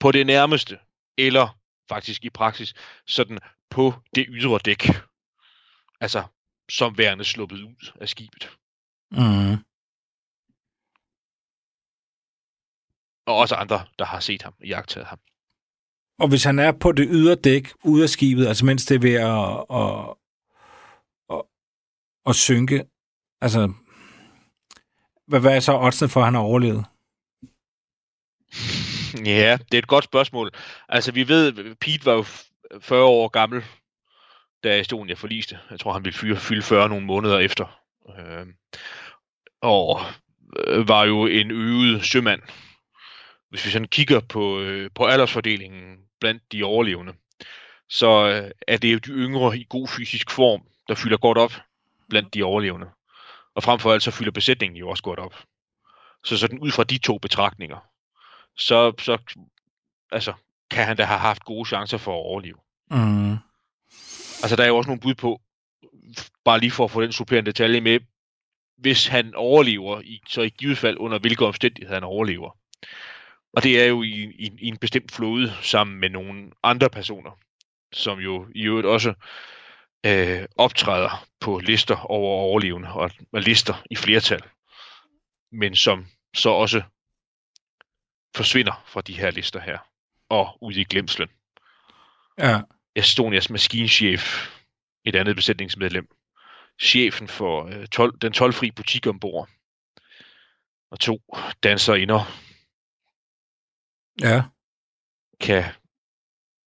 [0.00, 0.78] på det nærmeste,
[1.18, 2.74] eller faktisk i praksis,
[3.06, 3.38] sådan
[3.70, 4.86] på det ydre dæk.
[6.00, 6.24] Altså,
[6.70, 8.50] som værende sluppet ud af skibet.
[9.10, 9.64] Mm.
[13.26, 15.20] Og også andre, der har set ham, jagtet ham.
[16.18, 18.98] Og hvis han er på det ydre dæk, ude af skibet, altså mens det er
[18.98, 20.16] ved at, at,
[21.30, 21.42] at,
[22.26, 22.84] at synke,
[23.40, 23.72] altså,
[25.26, 26.84] hvad, hvad er så oddsene for, at han har overlevet?
[29.24, 30.50] Ja, det er et godt spørgsmål.
[30.88, 32.24] Altså, vi ved, Pete var jo
[32.80, 33.64] 40 år gammel,
[34.64, 35.58] da Estonia forliste.
[35.70, 37.80] Jeg tror, han ville fyre, fylde 40 nogle måneder efter.
[38.18, 38.54] Øhm, øh,
[39.62, 40.00] og
[40.86, 42.42] var jo en øvet sømand.
[43.50, 47.12] Hvis vi sådan kigger på, øh, på aldersfordelingen blandt de overlevende,
[47.88, 51.52] så øh, er det jo de yngre i god fysisk form, der fylder godt op
[52.08, 52.86] blandt de overlevende.
[53.54, 55.44] Og frem for alt så fylder besætningen jo også godt op.
[56.24, 57.78] Så sådan ud fra de to betragtninger,
[58.56, 59.18] så, så
[60.12, 60.32] altså,
[60.70, 62.56] kan han da have haft gode chancer for at overleve.
[62.90, 63.32] Mm.
[64.42, 65.40] Altså der er jo også nogle bud på,
[66.44, 68.00] bare lige for at få den supplerende detalje med,
[68.76, 72.56] hvis han overlever, i, så i givet fald under hvilke omstændigheder han overlever.
[73.56, 77.38] Og det er jo i, i, i en bestemt flåde sammen med nogle andre personer,
[77.92, 79.14] som jo i øvrigt også
[80.06, 84.42] øh, optræder på lister over overlevende og, og lister i flertal,
[85.52, 86.82] men som så også
[88.34, 89.78] forsvinder fra de her lister her
[90.28, 91.28] og ud i glemslen.
[92.38, 92.60] Ja.
[92.94, 94.50] Estonias maskinchef,
[95.04, 96.08] et andet besætningsmedlem,
[96.80, 99.48] chefen for øh, 12, den 12-fri butik ombord,
[100.90, 102.45] og to danserinder,
[104.20, 104.42] Ja.
[105.40, 105.64] kan,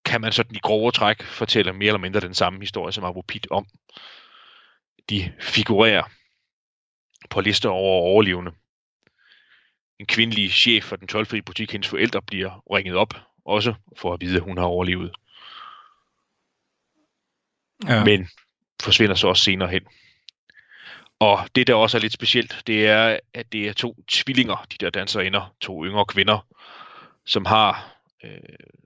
[0.05, 3.21] kan man sådan i grove træk fortælle mere eller mindre den samme historie som Abu
[3.21, 3.67] Pitt om.
[5.09, 6.03] De figurerer
[7.29, 8.51] på lister over overlevende.
[9.99, 13.13] En kvindelig chef for den 12-fri butik, hendes forældre bliver ringet op
[13.45, 15.15] også for at vide, at hun har overlevet.
[17.87, 18.03] ja.
[18.03, 18.29] men
[18.81, 19.87] forsvinder så også senere hen.
[21.19, 24.77] Og det, der også er lidt specielt, det er, at det er to tvillinger, de
[24.77, 26.47] der danserinder, to yngre kvinder,
[27.29, 28.39] som har øh,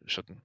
[0.09, 0.35] sådan...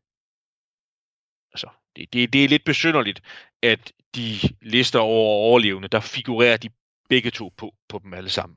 [1.52, 3.22] Altså, det, det, det er lidt besynderligt,
[3.62, 6.70] at de lister over overlevende, der figurerer de
[7.08, 8.56] begge to på, på dem alle sammen,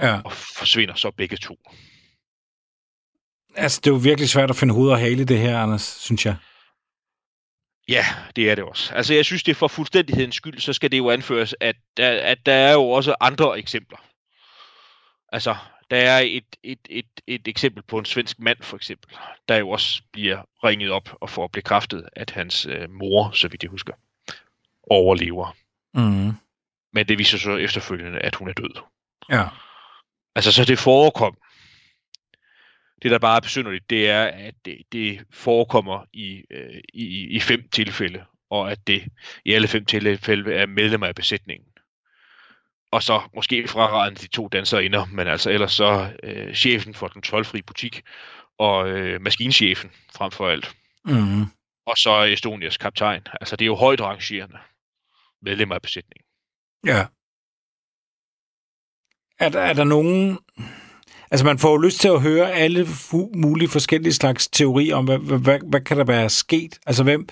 [0.00, 0.20] ja.
[0.24, 1.56] og forsvinder så begge to.
[3.56, 5.82] Altså, det er jo virkelig svært at finde hoved og hale i det her, Anders,
[5.82, 6.36] synes jeg.
[7.88, 8.04] Ja,
[8.36, 8.94] det er det også.
[8.94, 12.38] Altså, jeg synes, det er for fuldstændighedens skyld, så skal det jo anføres, at at
[12.46, 13.98] der er jo også andre eksempler.
[15.32, 15.56] Altså,
[15.90, 19.16] der er et, et, et, et eksempel på en svensk mand, for eksempel,
[19.48, 23.62] der jo også bliver ringet op og får bekræftet, at hans øh, mor, så vidt
[23.62, 23.92] jeg husker,
[24.82, 25.56] overlever.
[25.94, 26.32] Mm.
[26.92, 28.82] Men det viser så efterfølgende, at hun er død.
[29.30, 29.48] Ja.
[30.34, 31.36] Altså, så det forekom.
[33.02, 37.40] Det, der bare er besynderligt, det er, at det, det forekommer i, øh, i, i
[37.40, 39.04] fem tilfælde, og at det
[39.44, 41.68] i alle fem tilfælde er medlemmer af besætningen.
[42.94, 47.22] Og så måske fraræden de to danserinder, men altså ellers så øh, chefen for den
[47.26, 48.02] 12-fri butik,
[48.58, 50.76] og øh, maskinchefen frem for alt.
[51.04, 51.42] Mm.
[51.86, 53.22] Og så Estonias kaptajn.
[53.40, 54.58] Altså det er jo højt rangerende
[55.42, 56.24] medlemmer af besætningen.
[56.86, 57.06] Ja.
[59.38, 60.38] Er der, er der nogen...
[61.30, 62.86] Altså, man får jo lyst til at høre alle
[63.34, 66.78] mulige forskellige slags teorier om, hvad, hvad, hvad, hvad kan der være sket?
[66.86, 67.28] Altså, hvem,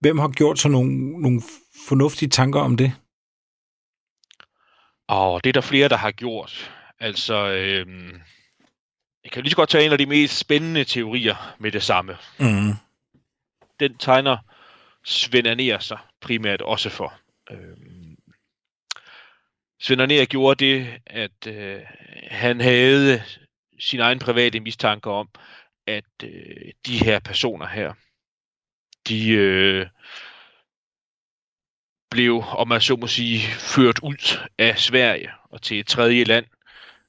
[0.00, 1.42] hvem har gjort sig nogle, nogle
[1.88, 2.92] fornuftige tanker om det?
[5.10, 6.72] Og det er der flere, der har gjort.
[7.00, 8.20] Altså, øhm,
[9.24, 12.16] jeg kan lige så godt tage en af de mest spændende teorier med det samme.
[12.38, 12.72] Mm.
[13.80, 14.38] Den tegner
[15.04, 17.14] Svend Anér sig primært også for.
[17.50, 18.16] Øhm,
[19.80, 21.80] Svend Anér gjorde det, at øh,
[22.30, 23.22] han havde
[23.80, 25.28] sin egen private mistanke om,
[25.86, 27.94] at øh, de her personer her,
[29.08, 29.86] de øh,
[32.10, 36.46] blev, om man så må sige, ført ud af Sverige og til et tredje land,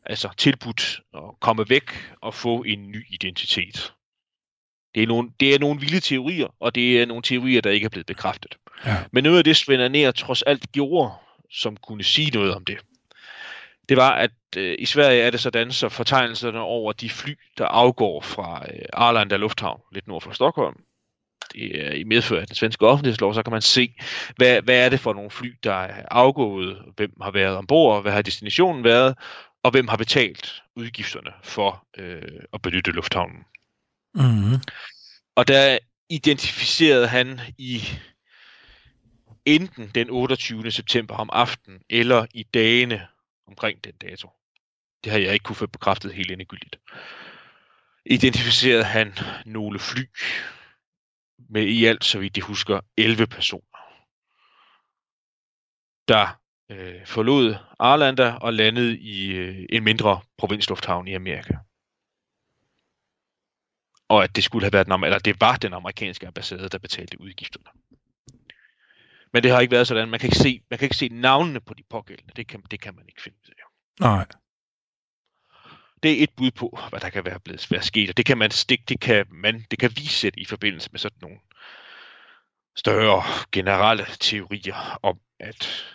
[0.06, 3.94] altså tilbudt at komme væk og få en ny identitet.
[4.96, 7.86] Det er, nogle, det er nogle vilde teorier, og det er nogle teorier, der ikke
[7.86, 8.58] er blevet bekræftet.
[8.86, 8.98] Ja.
[9.12, 11.12] Men noget af det, Svend Anér trods alt gjorde,
[11.52, 12.78] som kunne sige noget om det,
[13.90, 17.66] det var, at øh, i Sverige er det sådan, så fortegnelserne over de fly, der
[17.66, 20.76] afgår fra øh, Arlanda Lufthavn, lidt nord for Stockholm,
[21.54, 23.94] det er i medfør af den svenske offentlighedslov, så kan man se,
[24.36, 28.12] hvad, hvad er det for nogle fly, der er afgået, hvem har været ombord, hvad
[28.12, 29.18] har destinationen været,
[29.64, 32.22] og hvem har betalt udgifterne for øh,
[32.54, 33.46] at benytte lufthavnen.
[34.16, 34.62] Mm.
[35.36, 35.78] Og der
[36.10, 37.84] identificerede han i
[39.46, 40.72] enten den 28.
[40.72, 43.08] september om aftenen, eller i dagene
[43.48, 44.30] omkring den dato.
[45.04, 46.80] Det har jeg ikke kunne få bekræftet helt endegyldigt.
[48.06, 49.14] Identificerede han
[49.46, 50.04] nogle fly
[51.50, 53.78] med i alt, så vidt de husker, 11 personer,
[56.08, 61.54] der øh, forlod Arlanda og landede i øh, en mindre provinslufthavn i Amerika.
[64.10, 67.22] Og at det skulle have været den, eller det var den amerikanske ambassade, der betalte
[67.22, 67.66] udgifterne.
[69.34, 70.10] Men det har ikke været sådan.
[70.10, 72.34] Man kan ikke se, man kan ikke se navnene på de pågældende.
[72.36, 73.64] Det kan, det kan man ikke finde ud af.
[74.00, 74.26] Nej.
[76.04, 78.38] Det er et bud på, hvad der kan være blevet være sket, og det kan
[78.38, 81.40] man stikke, det kan man, det kan vise i forbindelse med sådan nogle
[82.76, 85.86] større generelle teorier om, at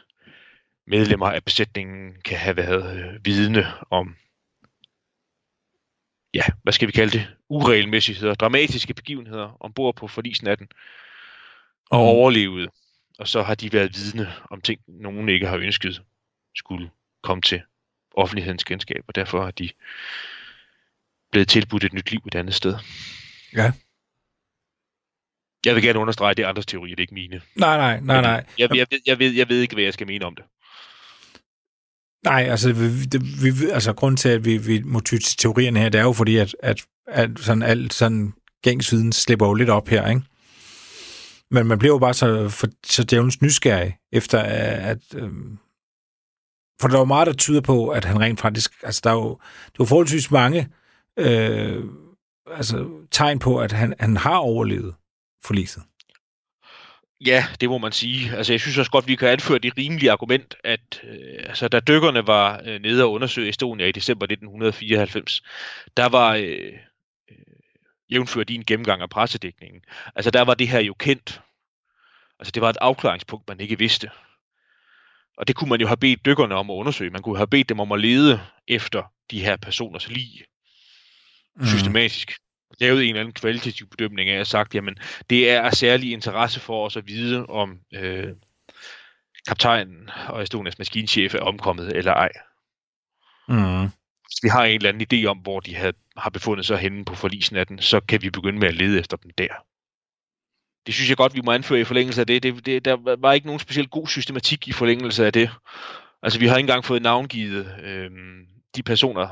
[0.87, 4.17] medlemmer af besætningen kan have været øh, vidne om,
[6.35, 10.69] ja, hvad skal vi kalde det, uregelmæssigheder, dramatiske begivenheder ombord på forlisnatten,
[11.91, 12.05] og Mm.
[12.05, 12.71] overlevet.
[13.19, 16.03] Og så har de været vidne om ting, nogen ikke har ønsket
[16.55, 16.91] skulle
[17.23, 17.63] komme til
[18.17, 19.69] offentlighedens kendskab, og derfor har de
[21.33, 22.75] blevet tilbudt et nyt liv et andet sted.
[23.53, 23.73] Ja.
[25.67, 27.41] Jeg vil gerne understrege, at det er andres teorier, det er ikke mine.
[27.57, 28.45] Nej, nej, nej, nej.
[28.59, 30.45] Jeg, jeg, ved, jeg, ved, jeg ved ikke, hvad jeg skal mene om det.
[32.25, 35.81] Nej, altså, vi, det, vi, altså grund til, at vi, vi må ty til teorierne
[35.81, 39.71] her, det er jo fordi, at, at, at sådan alt sådan gængsviden slipper jo lidt
[39.71, 40.23] op her, ikke?
[41.51, 44.99] Men man bliver jo bare så, for, så djævelens nysgerrig, efter at...
[45.15, 45.59] Øhm,
[46.81, 48.73] for der er jo meget, der tyder på, at han rent faktisk...
[48.83, 50.69] Altså, der er jo, der er jo forholdsvis mange
[51.17, 51.85] øh,
[52.47, 54.95] altså, tegn på, at han, han har overlevet
[55.45, 55.83] forliset.
[57.21, 58.37] Ja, det må man sige.
[58.37, 61.81] Altså, jeg synes også godt, vi kan anføre det rimelige argument, at øh, altså, da
[61.81, 65.43] dykkerne var øh, nede og undersøge Estonia i december 1994,
[65.97, 66.73] der var, øh,
[68.11, 69.81] øh, din gennemgang af pressedækningen,
[70.17, 71.41] altså der var det her jo kendt.
[72.39, 74.11] Altså det var et afklaringspunkt, man ikke vidste.
[75.37, 77.11] Og det kunne man jo have bedt dykkerne om at undersøge.
[77.11, 80.45] Man kunne have bedt dem om at lede efter de her personers lig.
[81.57, 81.67] Mm.
[81.67, 82.39] Systematisk
[82.81, 84.99] lavet en eller anden kvalitativ bedømning af og sagt, jamen
[85.31, 88.33] det er af særlig interesse for os at vide, om øh,
[89.49, 92.33] kaptajnen og Estonias maskinchef er omkommet eller ej.
[93.49, 93.91] Mm.
[94.25, 97.05] Hvis vi har en eller anden idé om, hvor de havde, har befundet sig henne
[97.05, 99.49] på forlisen af den, så kan vi begynde med at lede efter dem der.
[100.87, 102.43] Det synes jeg godt, vi må anføre i forlængelse af det.
[102.43, 105.51] det, det der var ikke nogen specielt god systematik i forlængelse af det.
[106.23, 108.11] Altså, vi har ikke engang fået navngivet øh,
[108.77, 109.29] de personer,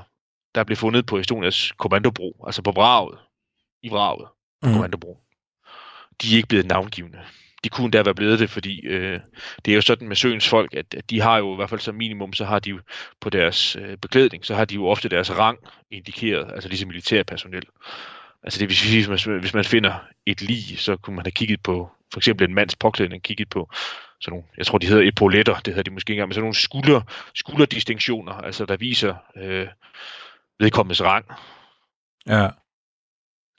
[0.55, 3.19] der blev fundet på Estonias kommandobro, altså på vraget,
[3.83, 4.29] i vraget
[4.63, 4.73] på mm.
[4.73, 5.19] kommandobro.
[6.23, 7.19] De er ikke blevet navngivende.
[7.65, 9.21] De kunne da være blevet det, fordi øh,
[9.65, 11.81] det er jo sådan med søens folk, at, at de har jo i hvert fald
[11.81, 12.81] som minimum, så har de jo
[13.21, 15.59] på deres øh, beklædning, så har de jo ofte deres rang
[15.91, 17.65] indikeret, altså ligesom militærpersonel.
[18.45, 21.33] Altså det vil sige, hvis man, hvis man finder et lig, så kunne man have
[21.33, 23.71] kigget på for eksempel en mands påklædning, kigget på
[24.21, 26.43] sådan nogle, jeg tror de hedder epauletter, det hedder de måske ikke engang, men sådan
[26.43, 27.01] nogle skulder,
[27.35, 29.69] skulderdistinktioner, altså der viser øh,
[30.59, 31.27] vedkommendes rang.
[32.27, 32.49] Ja.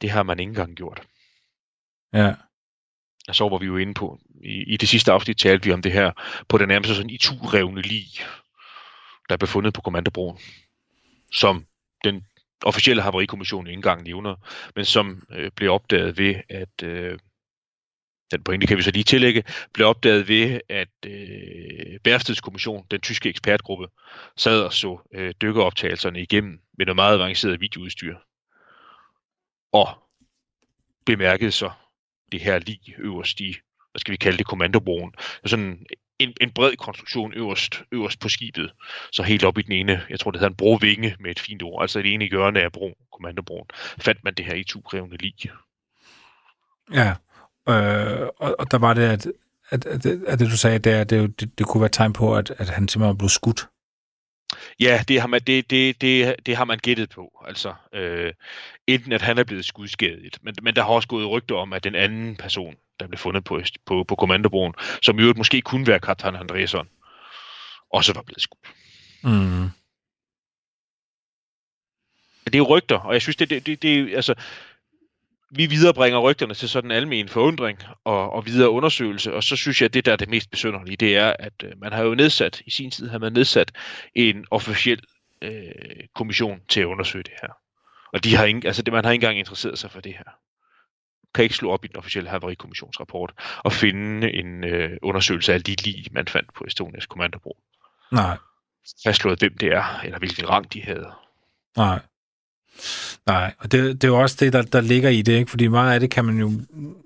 [0.02, 1.02] Det har man ikke engang gjort.
[2.14, 2.34] Ja.
[3.28, 5.82] Og så var vi jo inde på, i, i det sidste afsnit talte vi om
[5.82, 6.12] det her,
[6.48, 8.06] på den nærmeste sådan i to revne lig,
[9.30, 10.38] der blev fundet på kommandobroen,
[11.32, 11.66] som
[12.04, 12.26] den
[12.64, 14.36] officielle havarikommission ikke engang nævner,
[14.76, 17.20] men som øh, blev opdaget ved, at øh,
[18.32, 23.30] den pointe kan vi så lige tillægge, blev opdaget ved, at øh, Bærstedskommission, den tyske
[23.30, 23.88] ekspertgruppe,
[24.38, 28.16] sad og så øh, dykkeroptagelserne igennem med noget meget avanceret videoudstyr.
[29.72, 29.90] Og
[31.06, 31.72] bemærkede så
[32.32, 33.56] det her lige øverst i,
[33.92, 35.14] hvad skal vi kalde det, kommandobroen.
[35.46, 35.86] Sådan
[36.20, 38.72] en, en bred konstruktion øverst, øverst på skibet.
[39.12, 41.64] Så helt op i den ene, jeg tror det hedder en brovinge med et fint
[41.64, 43.66] ord, altså det ene hjørne af bro, kommandobroen,
[44.00, 45.34] fandt man det her i to krævende lig.
[46.94, 47.10] Ja,
[47.70, 49.28] øh, og, og der var det, at,
[49.70, 52.52] at, at, at det du sagde, det, det, det, det kunne være tegn på, at,
[52.58, 53.68] at han simpelthen blev skudt.
[54.80, 57.44] Ja, det har man, det, det, det, det har man gættet på.
[57.48, 58.34] Altså, øh,
[58.88, 61.84] enten at han er blevet skudskadet, men, men der har også gået rygter om, at
[61.84, 66.00] den anden person, der blev fundet på, på, på kommandobroen, som jo måske kunne være
[66.00, 66.90] kaptajn Andresson,
[67.90, 68.68] også var blevet skudt.
[69.24, 69.70] Mm.
[72.46, 74.36] Det er rygter, og jeg synes, det, det, det, det altså,
[75.56, 79.82] vi viderebringer rygterne til sådan en almen forundring og, og videre undersøgelse, og så synes
[79.82, 82.16] jeg, at det der er det mest besynderlige, det er, at øh, man har jo
[82.16, 83.72] nedsat, i sin tid har man nedsat
[84.16, 85.02] en officiel
[85.42, 85.72] øh,
[86.16, 87.50] kommission til at undersøge det her.
[88.14, 90.32] Og de har ingen, altså det, man har ikke engang interesseret sig for det her.
[91.34, 95.76] Kan ikke slå op i den officielle havarikommissionsrapport og finde en øh, undersøgelse af de
[95.84, 97.58] lige, man fandt på Estonias kommandobro.
[98.12, 98.38] Nej.
[99.04, 101.12] Fastslået, hvem det er, eller hvilken rang de havde.
[101.78, 102.00] Nej.
[103.26, 105.50] Nej, og det, det er jo også det, der, der ligger i det, ikke?
[105.50, 106.52] fordi meget af det kan man jo,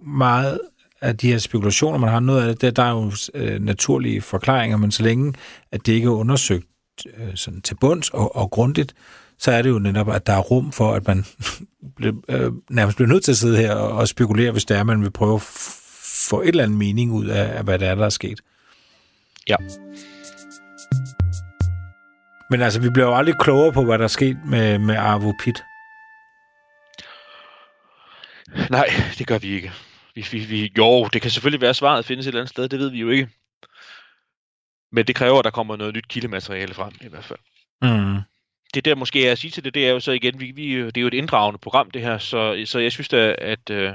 [0.06, 0.60] meget
[1.02, 4.22] af de her spekulationer, man har noget af det, der, der er jo øh, naturlige
[4.22, 5.34] forklaringer, men så længe,
[5.72, 6.66] at det ikke er undersøgt
[7.06, 8.96] øh, sådan til bunds og, og grundigt,
[9.38, 11.26] så er det jo netop, at der er rum for, at man
[11.96, 14.82] bliver, øh, nærmest bliver nødt til at sidde her og, og spekulere, hvis det er,
[14.82, 15.42] at man vil prøve at
[16.30, 18.42] få et eller andet mening ud af, af hvad det er, der er sket.
[19.50, 19.56] Ja.
[22.50, 25.32] Men altså, vi bliver jo aldrig klogere på, hvad der er sket med, med Arvo
[25.40, 25.64] Pitt.
[28.70, 29.72] Nej, det gør vi ikke.
[30.16, 32.80] Vi, vi, vi, jo, det kan selvfølgelig være, svaret findes et eller andet sted, det
[32.80, 33.30] ved vi jo ikke.
[34.92, 37.40] Men det kræver, at der kommer noget nyt kildemateriale frem, i hvert fald.
[37.82, 38.22] Mm.
[38.74, 40.86] Det der måske er at sige til det, det er jo så igen, vi, vi,
[40.86, 43.94] det er jo et inddragende program, det her, så, så jeg synes da, at, øh,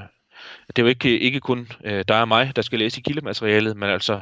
[0.69, 3.01] at det er jo ikke, ikke kun øh, dig og mig, der skal læse i
[3.01, 4.21] kildematerialet, men altså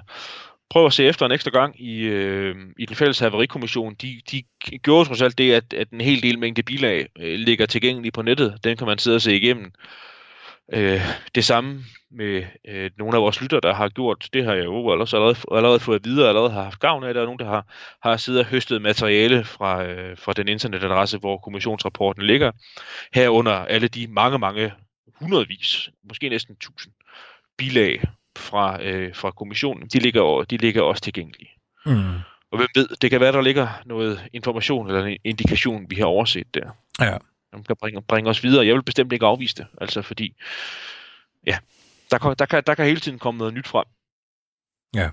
[0.73, 3.93] prøv at se efter en ekstra gang i, øh, i den fælles haverikommission.
[3.93, 4.43] De, de
[4.77, 8.21] gjorde trods alt det, at, at en hel del mængde bilag øh, ligger tilgængelig på
[8.21, 8.59] nettet.
[8.63, 9.71] Den kan man sidde og se igennem.
[10.73, 11.01] Øh,
[11.35, 14.91] det samme med øh, nogle af vores lytter, der har gjort, det har jeg jo
[14.91, 17.13] allerede, allerede, allerede fået videre, allerede har haft gavn af.
[17.13, 17.65] Der er nogen, der har,
[18.03, 22.51] har siddet og høstet materiale fra, øh, fra den internetadresse, hvor kommissionsrapporten ligger.
[23.13, 24.73] Herunder alle de mange, mange
[25.19, 26.93] hundredvis, måske næsten tusind
[27.57, 28.01] bilag
[28.37, 31.51] fra, øh, fra kommissionen, de ligger, de ligger også tilgængelige.
[31.85, 32.15] Mm.
[32.51, 36.05] Og hvem ved, det kan være, der ligger noget information eller en indikation, vi har
[36.05, 36.71] overset der.
[36.99, 37.17] Ja.
[37.53, 38.65] Som kan bringe, bringe os videre.
[38.65, 40.35] Jeg vil bestemt ikke afvise det, altså fordi,
[41.47, 41.57] ja,
[42.11, 43.85] der kan, der, kan, der kan hele tiden komme noget nyt frem.
[44.95, 45.09] Ja.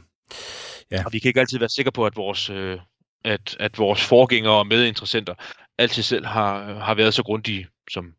[0.91, 1.05] Ja.
[1.05, 2.81] Og vi kan ikke altid være sikre på, at vores, øh,
[3.25, 5.35] at, at vores forgængere og medinteressenter
[5.79, 8.15] altid selv har, har været så grundige, som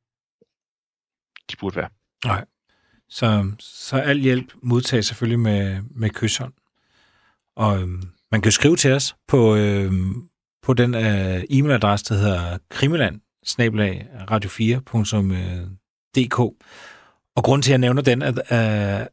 [1.51, 1.89] de burde være.
[2.25, 2.45] Nej.
[3.11, 6.53] Så, så al hjælp modtages selvfølgelig med, med kysshånd.
[7.55, 10.29] Og øhm, man kan skrive til os på, øhm,
[10.63, 13.21] på den øh, e-mailadresse, der hedder krimiland
[14.31, 16.39] radio4.dk.
[17.35, 19.05] Og grunden til, at jeg nævner den at, øh,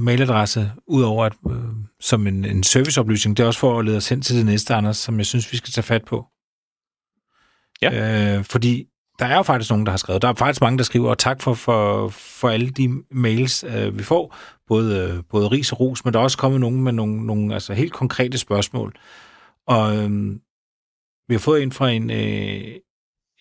[0.00, 1.56] mailadresse, udover at, øh,
[2.00, 4.74] som en, en serviceoplysning, det er også for at lede os hen til det næste,
[4.74, 6.26] Anders, som jeg synes, vi skal tage fat på.
[7.82, 8.36] Ja.
[8.38, 8.86] Øh, fordi
[9.18, 10.22] der er jo faktisk nogen, der har skrevet.
[10.22, 13.98] Der er faktisk mange, der skriver, og tak for, for, for alle de mails, øh,
[13.98, 14.36] vi får.
[14.66, 17.54] Både, øh, både ris og ros, men der er også kommet nogen med nogle, nogle
[17.54, 18.94] altså, helt konkrete spørgsmål.
[19.66, 20.30] Og øh,
[21.28, 22.74] vi har fået en fra en, øh,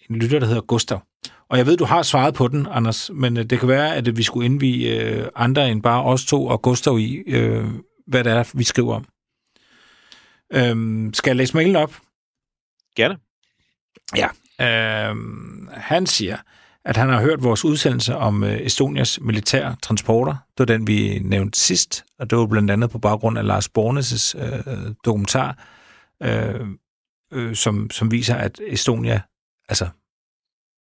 [0.10, 1.02] en lytter, der hedder Gustav.
[1.50, 4.18] Og jeg ved, du har svaret på den, Anders, men øh, det kan være, at
[4.18, 7.68] vi skulle indvige øh, andre end bare os to og Gustav i, øh,
[8.08, 9.06] hvad det er, vi skriver om.
[10.54, 11.96] Øh, skal jeg læse mailen op?
[12.96, 13.18] Gerne.
[14.16, 14.28] Ja.
[14.62, 15.16] Øh,
[15.74, 16.38] han siger,
[16.86, 20.32] at han har hørt vores udsendelse om øh, Estonias militære transporter.
[20.32, 23.70] Det var den, vi nævnte sidst, og det var blandt andet på baggrund af Lars
[23.78, 25.58] Bornes' øh, dokumentar,
[26.24, 26.68] øh,
[27.34, 29.22] øh, som, som viser, at Estonia,
[29.70, 29.88] altså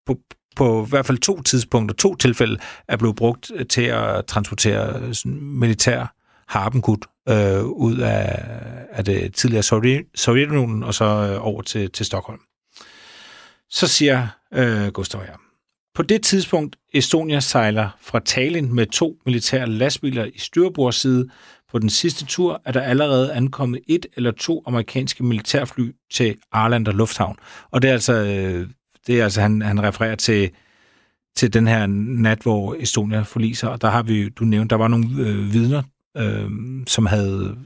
[0.06, 0.16] på,
[0.56, 2.58] på i hvert fald to tidspunkter, to tilfælde,
[2.88, 6.14] er blevet brugt øh, til at transportere øh, sådan, militær
[6.48, 8.46] harpenkut øh, ud af,
[8.90, 12.40] af det tidligere Sovjet, Sovjetunionen og så øh, over til, til Stockholm.
[13.74, 15.36] Så siger øh, Gustav her.
[15.94, 21.28] På det tidspunkt, Estonia sejler fra Tallinn med to militære lastbiler i styrbordside.
[21.72, 26.90] På den sidste tur er der allerede ankommet et eller to amerikanske militærfly til Arlanda
[26.90, 27.36] Lufthavn.
[27.70, 28.68] Og det er altså, øh,
[29.06, 30.50] det er altså han, han refererer til,
[31.36, 33.68] til den her nat, hvor Estonia forliser.
[33.68, 35.82] Og der har vi, du nævnte, der var nogle øh, vidner,
[36.16, 36.50] øh,
[36.86, 37.56] som havde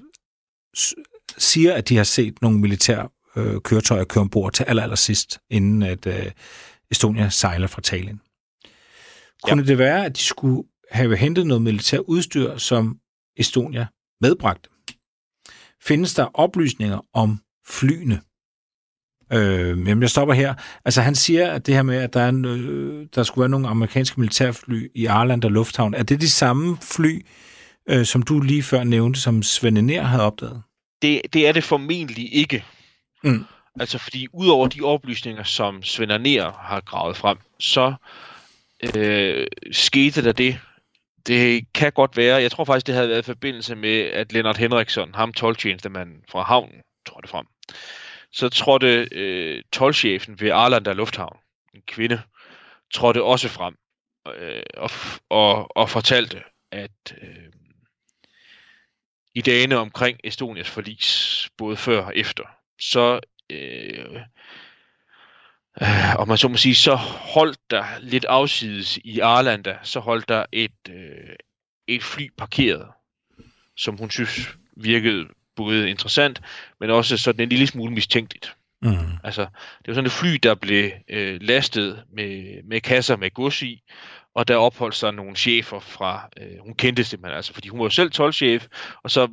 [1.39, 3.09] siger, at de har set nogle militære
[3.39, 6.31] øh, køretøjer køre ombord til aller, aller sidst, inden at øh,
[6.91, 8.21] Estonia sejler fra Tallinn.
[9.43, 9.67] Kunne ja.
[9.67, 12.99] det være, at de skulle have hentet noget militær udstyr, som
[13.37, 13.87] Estonia
[14.21, 14.69] medbragte?
[15.83, 18.21] Findes der oplysninger om flyene?
[19.33, 20.55] Øh, jamen, jeg stopper her.
[20.85, 23.49] Altså, han siger, at det her med, at der, er en, øh, der skulle være
[23.49, 27.27] nogle amerikanske militærfly i Arlander Lufthavn, er det de samme fly,
[27.89, 30.63] øh, som du lige før nævnte, som Svend Nær havde opdaget?
[31.03, 32.65] Det, det er det formentlig ikke.
[33.23, 33.45] Mm.
[33.81, 37.95] Altså, fordi udover de oplysninger, som Svend Arner har gravet frem, så
[38.97, 40.61] øh, skete der det.
[41.27, 44.57] Det kan godt være, jeg tror faktisk, det havde været i forbindelse med, at Lennart
[44.57, 47.47] Henriksson, ham tolvtjenestemanden fra havnen, tror det frem,
[48.33, 51.37] så trådte øh, tolvchefen ved Arlanda Lufthavn,
[51.75, 52.23] en kvinde,
[52.95, 53.77] trådte også frem
[54.37, 54.91] øh, og,
[55.29, 56.43] og, og fortalte,
[56.73, 57.53] at øh,
[59.35, 62.45] i dagene omkring Estonias forlis, både før og efter,
[62.81, 63.21] så
[63.51, 64.21] øh,
[65.83, 70.29] øh, og man så må sige, så holdt der lidt afsides i Arlanda, så holdt
[70.29, 71.37] der et, øh,
[71.87, 72.87] et fly parkeret,
[73.77, 75.27] som hun synes virkede
[75.57, 76.41] både interessant,
[76.81, 78.57] men også sådan en lille smule mistænkeligt.
[78.83, 79.19] Mm.
[79.25, 79.43] Altså,
[79.79, 83.83] det var sådan et fly, der blev øh, lastet med, med kasser med gods i,
[84.35, 87.87] og der opholdt sig nogle chefer fra, øh, hun kendte simpelthen, altså, fordi hun var
[87.87, 88.67] jo selv 12-chef,
[89.03, 89.29] og så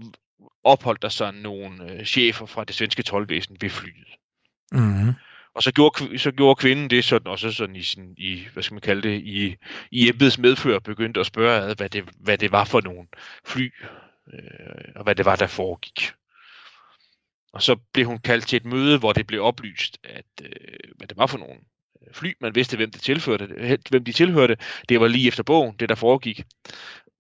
[0.66, 4.07] opholdt der sig nogle øh, chefer fra det svenske tolvvæsen ved flyet.
[4.72, 5.13] Mm.
[5.55, 8.74] Og så gjorde, så gjorde kvinden det sådan, også sådan i, sin, i, hvad skal
[8.74, 9.55] man kalde det, i,
[9.91, 13.07] i embeds medfør begyndte at spørge ad, hvad det, hvad det var for nogle
[13.45, 13.72] fly,
[14.34, 16.11] øh, og hvad det var, der foregik.
[17.53, 20.49] Og så blev hun kaldt til et møde, hvor det blev oplyst, at øh,
[20.97, 21.59] hvad det var for nogle
[22.13, 22.34] fly.
[22.41, 24.57] Man vidste, hvem, det tilhørte, hvem de tilhørte.
[24.89, 26.43] Det var lige efter bogen, det der foregik.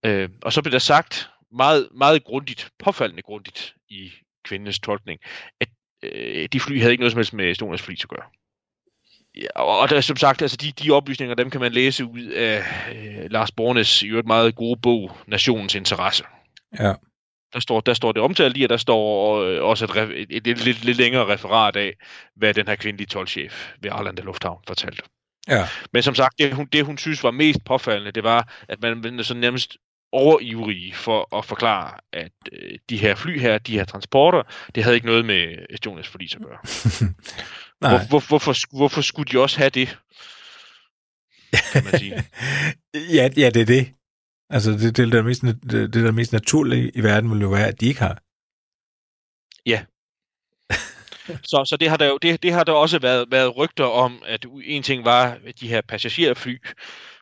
[0.05, 4.11] Øh, og så blev der sagt meget, meget grundigt, påfaldende grundigt i
[4.43, 5.19] kvindens tolkning,
[5.59, 5.69] at
[6.03, 8.25] øh, de fly havde ikke noget som helst med Estonias fly at gøre.
[9.35, 12.63] Ja, og, der, som sagt, altså de, de oplysninger, dem kan man læse ud af
[12.95, 16.23] øh, Lars Bornes i øvrigt meget gode bog, Nationens Interesse.
[16.79, 16.93] Ja.
[17.53, 20.47] Der står, der står det omtalt i, og der står øh, også et, et, et,
[20.47, 21.93] et lidt, lidt længere referat af,
[22.35, 25.01] hvad den her kvindelige tolvchef ved Arlanda Lufthavn fortalte.
[25.47, 25.67] Ja.
[25.93, 29.17] Men som sagt, det hun, det hun synes var mest påfaldende, det var, at man
[29.17, 29.77] var så nærmest
[30.15, 34.43] overivrige for at forklare, at øh, de her fly her, de her transporter,
[34.75, 36.57] det havde ikke noget med Estonias forlis at gøre.
[37.81, 37.91] Nej.
[37.91, 39.97] Hvor, hvor, hvorfor, hvorfor skulle de også have det?
[41.71, 42.13] Kan man sige.
[43.17, 43.93] ja, ja, det er det.
[44.49, 47.41] Altså, det, det, der er mest, det, det der er mest naturlige i verden, vil
[47.41, 48.21] jo være, at de ikke har.
[49.65, 49.85] Ja.
[51.51, 54.23] så, så det har der jo det, det har der også været, været rygter om,
[54.25, 56.57] at en ting var de her passagerfly,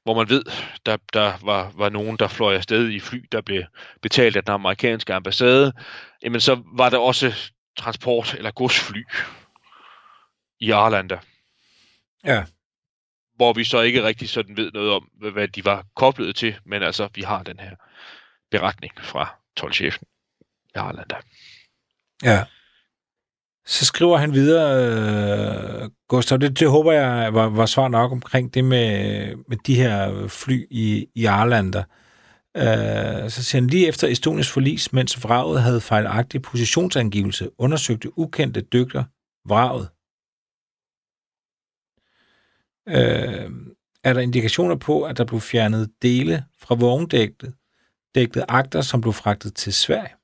[0.03, 0.43] hvor man ved,
[0.85, 3.63] der, der var, var nogen, der fløj afsted i fly, der blev
[4.01, 5.73] betalt af den amerikanske ambassade,
[6.23, 7.33] jamen så var der også
[7.75, 9.03] transport- eller godsfly
[10.59, 11.19] i Arlanda.
[12.25, 12.45] Ja.
[13.35, 16.83] Hvor vi så ikke rigtig sådan ved noget om, hvad de var koblet til, men
[16.83, 17.75] altså, vi har den her
[18.51, 20.07] beretning fra 12-chefen
[20.75, 21.15] i Arlanda.
[22.23, 22.45] Ja.
[23.65, 28.53] Så skriver han videre, øh, Gustav, det, det håber jeg var, var svar nok omkring
[28.53, 31.83] det med, med de her fly i, i Arlanda.
[32.57, 38.61] Øh, så siger han, lige efter Estonias forlis, mens vraget havde fejlagtig positionsangivelse, undersøgte ukendte
[38.61, 39.03] dykker
[39.45, 39.89] vraget.
[42.89, 43.51] Øh,
[44.03, 47.53] er der indikationer på, at der blev fjernet dele fra vogndækket,
[48.15, 50.15] dækket akter, som blev fragtet til Sverige,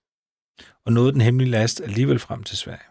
[0.85, 2.88] og nåede den hemmelige last alligevel frem til Sverige?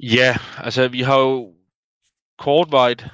[0.00, 1.54] Ja, altså vi har jo
[2.38, 3.06] kortvarigt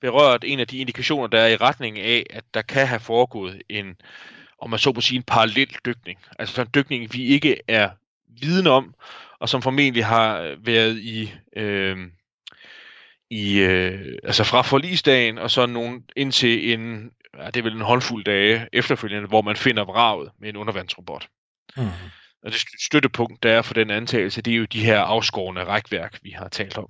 [0.00, 3.62] berørt en af de indikationer, der er i retning af, at der kan have foregået
[3.68, 3.96] en,
[4.58, 6.18] om man så må sige, en parallel dykning.
[6.38, 7.90] Altså en dykning, vi ikke er
[8.40, 8.94] viden om,
[9.38, 11.98] og som formentlig har været i, øh,
[13.30, 17.80] i øh, altså fra forlisdagen, og så nogen indtil en, ja, det er vel en
[17.80, 21.28] håndfuld dage efterfølgende, hvor man finder vraget med en undervandsrobot.
[21.76, 21.82] Mm.
[22.42, 26.18] Og det støttepunkt, der er for den antagelse, det er jo de her afskårende rækværk,
[26.22, 26.88] vi har talt om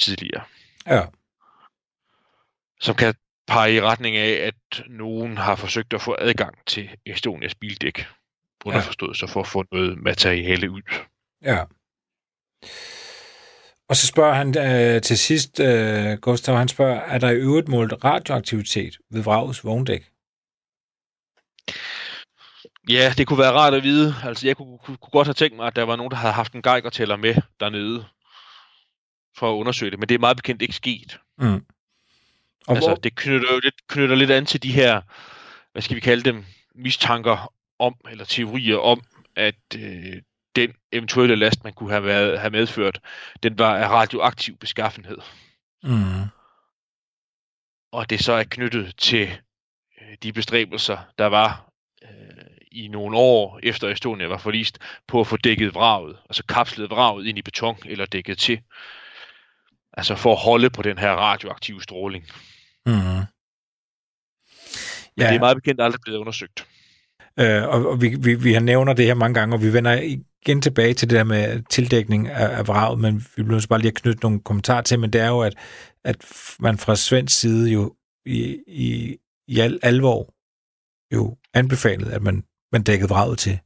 [0.00, 0.44] tidligere.
[0.86, 1.02] Ja.
[2.80, 3.14] Som kan
[3.46, 8.06] pege i retning af, at nogen har forsøgt at få adgang til Estonias bildæk.
[8.64, 9.26] Underforstået, ja.
[9.26, 10.82] så for at få noget materiale ud.
[11.42, 11.64] Ja.
[13.88, 17.68] Og så spørger han øh, til sidst, øh, Gustav, han spørger, er der i øvrigt
[17.68, 20.10] målt radioaktivitet ved vragets vogndæk?
[22.88, 24.14] Ja, det kunne være rart at vide.
[24.24, 26.34] Altså, jeg kunne, kunne, kunne godt have tænkt mig, at der var nogen, der havde
[26.34, 28.06] haft en geigertæller med dernede
[29.36, 31.20] for at undersøge det, men det er meget bekendt ikke sket.
[31.38, 31.64] Mm.
[32.66, 32.96] Og altså, hvor...
[32.96, 35.00] det knytter lidt, knytter lidt an til de her,
[35.72, 39.02] hvad skal vi kalde dem, mistanker om, eller teorier om,
[39.36, 40.22] at øh,
[40.56, 43.00] den eventuelle last, man kunne have, været, have medført,
[43.42, 45.18] den var af radioaktiv beskaffenhed.
[45.82, 46.24] Mm.
[47.92, 49.38] Og det så er knyttet til
[50.00, 51.72] øh, de bestræbelser, der var
[52.02, 56.90] øh, i nogle år efter Estonia var forlist, på at få dækket vraget, altså kapslet
[56.90, 58.60] vraget ind i beton eller dækket til.
[59.92, 62.24] Altså for at holde på den her radioaktive stråling.
[62.86, 62.92] Mm.
[65.18, 65.28] Ja.
[65.28, 66.66] det er meget bekendt aldrig blevet undersøgt.
[67.40, 69.92] Øh, og og vi, vi, vi har nævner det her mange gange, og vi vender
[70.46, 73.88] igen tilbage til det der med tildækning af, af vraget, men vi bliver bare lige
[73.88, 75.54] at knytte nogle kommentarer til, men det er jo, at,
[76.04, 76.16] at
[76.60, 77.94] man fra svensk side jo
[78.26, 79.16] i, i,
[79.48, 80.34] i al alvor
[81.14, 83.58] jo anbefalet, at man, man dækkede vraget til.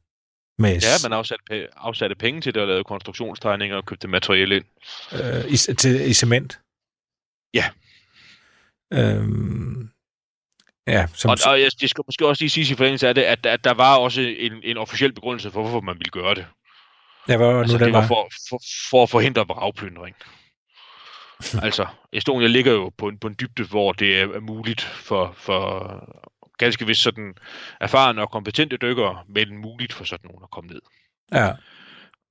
[0.59, 4.65] Med ja, man afsatte, afsatte penge til det og lavede konstruktionstegninger og købte materiale ind.
[5.13, 6.59] Øh, i, til, I cement?
[7.53, 7.69] Ja.
[8.93, 9.89] Øhm,
[10.87, 11.29] ja, som...
[11.29, 13.63] Og, og jeg, det skal måske også lige sige i forlængelse af det, at, at
[13.63, 16.45] der var også en, en officiel begrundelse for, hvorfor man ville gøre det.
[17.27, 17.99] Ja, hvad var altså, nu, det var?
[17.99, 20.15] var for, for, for at forhindre vragplyndring.
[21.67, 25.59] altså, Estonia ligger jo på en, på en dybde, hvor det er muligt for, for
[26.57, 27.35] ganske vist sådan
[27.81, 30.81] erfarne og kompetente dykkere, men muligt for sådan nogen at komme ned.
[31.33, 31.51] Ja.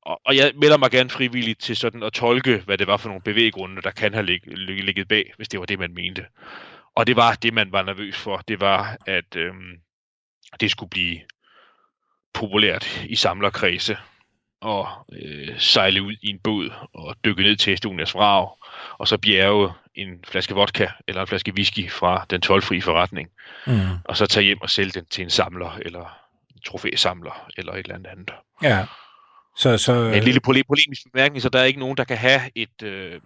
[0.03, 3.09] Og, og jeg melder mig gerne frivilligt til sådan at tolke, hvad det var for
[3.09, 6.27] nogle bevæggrunde, der kan have lig, lig, ligget bag, hvis det var det, man mente.
[6.95, 8.37] Og det var det, man var nervøs for.
[8.37, 9.81] Det var, at øhm,
[10.61, 11.21] det skulle blive
[12.35, 13.97] populært i samlerkredse
[14.61, 18.49] og øh, sejle ud i en båd og dykke ned til Estonias vrag,
[18.99, 23.29] og så bjerge en flaske vodka eller en flaske whisky fra den tolvfri forretning,
[23.67, 23.81] mm.
[24.05, 26.19] og så tage hjem og sælge den til en samler, eller
[26.55, 28.31] en trofæsamler, eller et eller andet andet.
[28.63, 28.87] Ja.
[29.57, 29.93] Så, så...
[29.93, 33.21] En lille polemisk bemærkning, så der er ikke nogen, der kan have et, øh,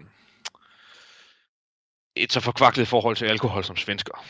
[2.16, 4.25] et så forkvaklet forhold til alkohol som svensker.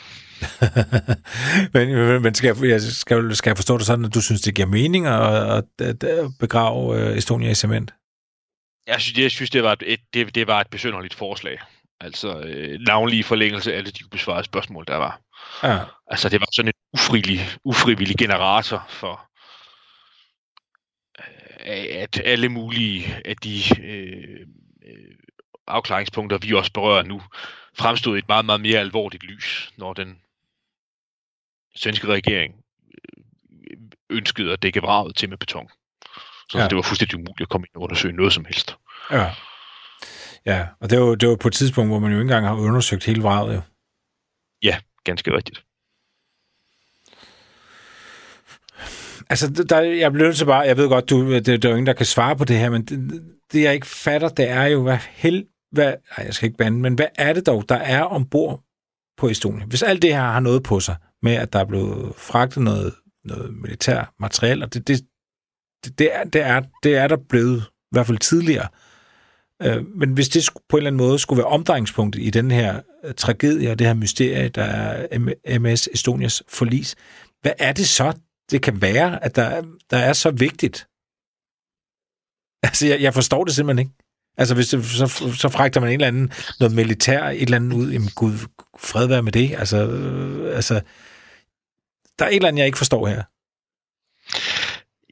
[1.73, 4.67] men men skal, jeg, skal, skal jeg forstå det sådan, at du synes, det giver
[4.67, 7.93] mening at, at, at, at begrave øh, Estonia i cement?
[8.87, 11.57] Jeg synes, jeg synes det, var et, det, det var et besynderligt forslag.
[12.01, 15.21] Altså øh, navnlig forlængelse af alle de ubesvarede spørgsmål, der var.
[15.63, 15.79] Ja.
[16.07, 19.29] Altså det var sådan en ufrivillig, ufrivillig generator for
[21.65, 24.47] øh, at alle mulige af de øh,
[24.85, 25.15] øh,
[25.67, 27.21] afklaringspunkter, vi også berører nu,
[27.77, 30.19] fremstod i et meget, meget mere alvorligt lys, når den
[31.75, 32.55] svenske regering
[33.71, 33.77] øh,
[34.09, 35.69] ønskede at dække vraget til med beton.
[36.49, 36.67] Så ja.
[36.67, 38.77] det var fuldstændig umuligt at komme ind og undersøge noget som helst.
[39.11, 39.31] Ja.
[40.45, 42.55] Ja, og det var, det var på et tidspunkt, hvor man jo ikke engang har
[42.55, 43.55] undersøgt hele vraget.
[43.55, 43.61] Jo.
[44.63, 45.63] Ja, ganske rigtigt.
[49.29, 51.77] Altså, der, jeg bliver nødt til bare, jeg ved godt, du, det, der er jo
[51.77, 54.65] ingen, der kan svare på det her, men det, det jeg ikke fatter, det er
[54.65, 57.75] jo, hvad hel, hvad, nej, jeg skal ikke bande, men hvad er det dog, der
[57.75, 58.63] er ombord
[59.17, 59.65] på Estonia?
[59.65, 62.93] Hvis alt det her har noget på sig, med at der er blevet fragtet noget,
[63.23, 65.01] noget militær materiel, og det, det,
[65.85, 68.67] det, det, er, det, er, det er der blevet, i hvert fald tidligere.
[68.73, 68.90] Øh,
[69.61, 72.81] Øh, men hvis det på en eller anden måde skulle være omdrejningspunktet i den her
[73.03, 76.95] øh, tragedie og det her mysterie, der er MS Estonias forlis,
[77.41, 78.13] hvad er det så,
[78.51, 80.87] det kan være, at der, der er så vigtigt?
[82.63, 83.97] Altså, jeg, jeg forstår det simpelthen ikke.
[84.37, 85.07] Altså, hvis det, så,
[85.37, 88.33] så fragter man en eller anden, noget militær, et eller andet ud, jamen gud,
[88.79, 89.55] fred være med det.
[89.57, 90.81] Altså, øh, altså,
[92.19, 93.23] der er et eller andet, jeg ikke forstår her.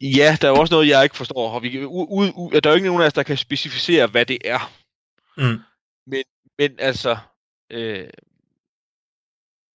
[0.01, 1.51] Ja, der er også noget, jeg ikke forstår.
[1.51, 4.07] Og vi, u, u, u, der er jo ikke nogen af os, der kan specificere,
[4.07, 4.71] hvad det er.
[5.37, 5.59] Mm.
[6.07, 6.23] Men,
[6.57, 7.17] men altså,
[7.69, 8.09] øh,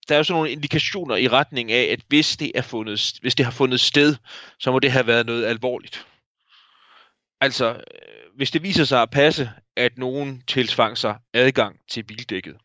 [0.08, 3.34] der er jo sådan nogle indikationer i retning af, at hvis det, er fundet, hvis
[3.34, 4.16] det har fundet sted,
[4.58, 6.06] så må det have været noget alvorligt.
[7.40, 12.56] Altså, øh, hvis det viser sig at passe, at nogen tilsvang sig adgang til bildækket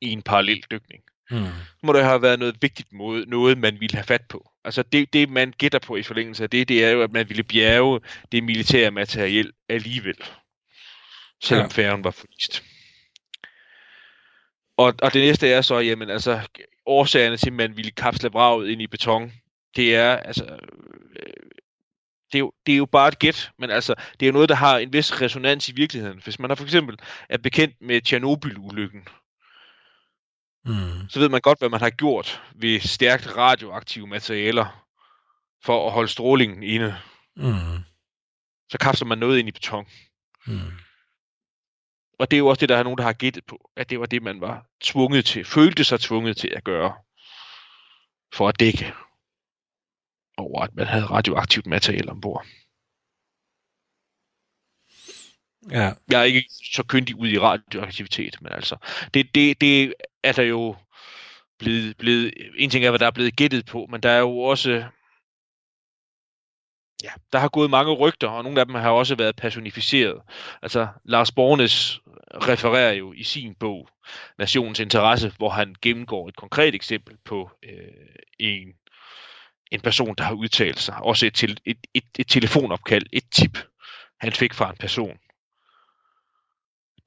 [0.00, 1.44] i en parallel dykning, Mm.
[1.80, 4.47] så må det have været noget vigtigt måde, noget man ville have fat på.
[4.64, 7.28] Altså det, det man gætter på i forlængelse af det, det er jo, at man
[7.28, 8.00] ville bjerge
[8.32, 10.16] det militære materiel alligevel.
[11.42, 11.70] Selvom Ja.
[11.70, 12.62] færgen var forlist.
[14.76, 16.40] Og, og det næste er så, jamen altså,
[16.86, 19.32] årsagerne til, at man ville kapsle vraget ind i beton,
[19.76, 20.44] det er, altså,
[21.16, 21.32] øh,
[22.32, 24.48] det er, jo, det er jo bare et gæt, men altså, det er jo noget,
[24.48, 26.20] der har en vis resonans i virkeligheden.
[26.24, 26.98] Hvis man er for eksempel
[27.28, 29.08] er bekendt med Tjernobyl-ulykken,
[30.68, 31.08] Mm.
[31.08, 34.84] så ved man godt, hvad man har gjort ved stærkt radioaktive materialer
[35.64, 36.96] for at holde strålingen inde.
[37.36, 37.84] Mm.
[38.70, 39.86] Så kapsler man noget ind i beton.
[40.46, 40.72] Mm.
[42.18, 44.00] Og det er jo også det, der er nogen, der har gættet på, at det
[44.00, 46.94] var det, man var tvunget til, følte sig tvunget til at gøre,
[48.34, 48.94] for at dække
[50.36, 52.46] over, at man havde radioaktivt materiale ombord.
[55.70, 55.92] Ja.
[56.10, 56.44] Jeg er ikke
[56.74, 58.76] så kyndig ud i radioaktivitet, men altså,
[59.14, 60.76] det, det, det er der jo
[61.58, 64.38] blevet, blevet, en ting er, hvad der er blevet gættet på, men der er jo
[64.38, 64.70] også,
[67.02, 70.22] ja, der har gået mange rygter, og nogle af dem har også været personificeret.
[70.62, 72.00] Altså, Lars Bornes
[72.34, 73.88] refererer jo i sin bog,
[74.38, 78.68] Nationens Interesse, hvor han gennemgår et konkret eksempel på øh, en,
[79.72, 80.96] en person, der har udtalt sig.
[80.96, 83.58] Også et, til, et, et, et telefonopkald, et tip,
[84.20, 85.18] han fik fra en person,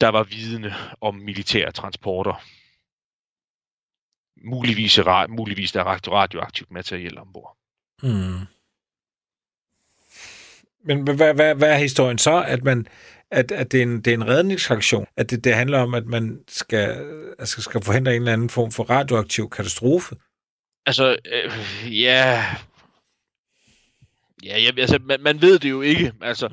[0.01, 2.43] der var vidne om militære transporter.
[4.43, 7.57] Muligvis, er muligvis der er radio- radioaktivt materiale ombord.
[8.03, 8.39] Mm.
[10.83, 12.43] Men hvad, hvad, hvad, er historien så?
[12.47, 12.87] At, man,
[13.31, 15.05] at, at det, er en, det er en redningsaktion?
[15.17, 17.07] At det, det handler om, at man skal,
[17.39, 20.15] altså skal forhindre en eller anden form for radioaktiv katastrofe?
[20.85, 22.45] Altså, øh, ja...
[24.43, 26.13] Ja, jeg, altså, man, man ved det jo ikke.
[26.21, 26.49] Altså,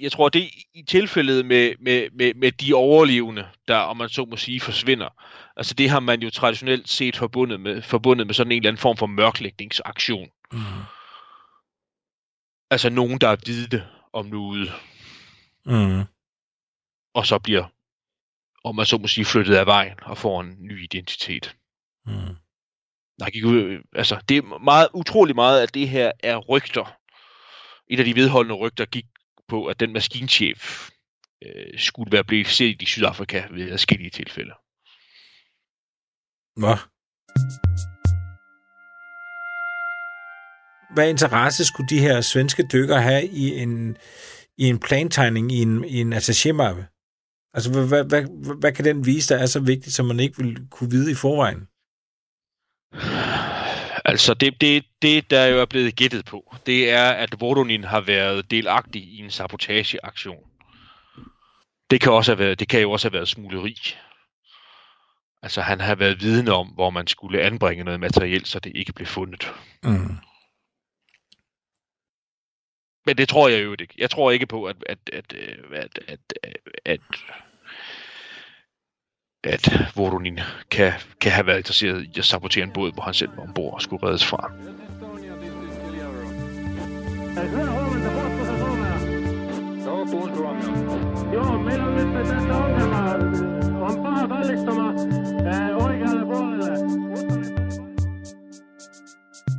[0.00, 0.40] jeg tror, det
[0.74, 5.08] i tilfældet med, med, med, med de overlevende, der, om man så må sige, forsvinder,
[5.58, 8.80] altså det har man jo traditionelt set forbundet med, forbundet med sådan en eller anden
[8.80, 10.28] form for mørklægningsaktion.
[10.52, 10.58] Mm.
[12.70, 14.72] Altså nogen, der er vidne om noget,
[15.66, 16.04] Mm.
[17.14, 17.64] og så bliver,
[18.64, 21.56] om man så må sige, flyttet af vejen og får en ny identitet.
[22.06, 22.36] Mm.
[23.18, 26.96] Der gik ud, altså, det er meget, utrolig meget af det her er rygter.
[27.90, 29.04] Et af de vedholdende rygter gik
[29.48, 30.90] på, at den maskinchef
[31.42, 34.52] øh, skulle være blevet set i Sydafrika ved adskillige tilfælde.
[36.58, 36.76] Nå.
[40.94, 43.96] Hvad interesse skulle de her svenske dykkere have i en,
[44.58, 46.82] i en plantegning i en, i en attachémappe?
[47.54, 48.22] Altså, hvad, hvad, hvad,
[48.60, 51.14] hvad kan den vise, der er så vigtigt, som man ikke vil kunne vide i
[51.14, 51.68] forvejen?
[54.04, 58.00] Altså, det, det, det der jo er blevet gættet på, det er, at Voronin har
[58.00, 60.44] været delagtig i en sabotageaktion.
[61.90, 63.76] Det kan, også have været, det kan jo også have været smugleri.
[65.42, 68.92] Altså, han har været vidne om, hvor man skulle anbringe noget materiel, så det ikke
[68.92, 69.54] blev fundet.
[69.84, 70.16] Mm.
[73.06, 73.94] Men det tror jeg jo ikke.
[73.98, 77.00] Jeg tror ikke på, at, at, at, øh, at, at, at, at,
[79.44, 83.36] at Voronin kan, kan have været interesseret i at sabotere en båd, hvor han selv
[83.36, 84.52] var ombord og skulle reddes fra.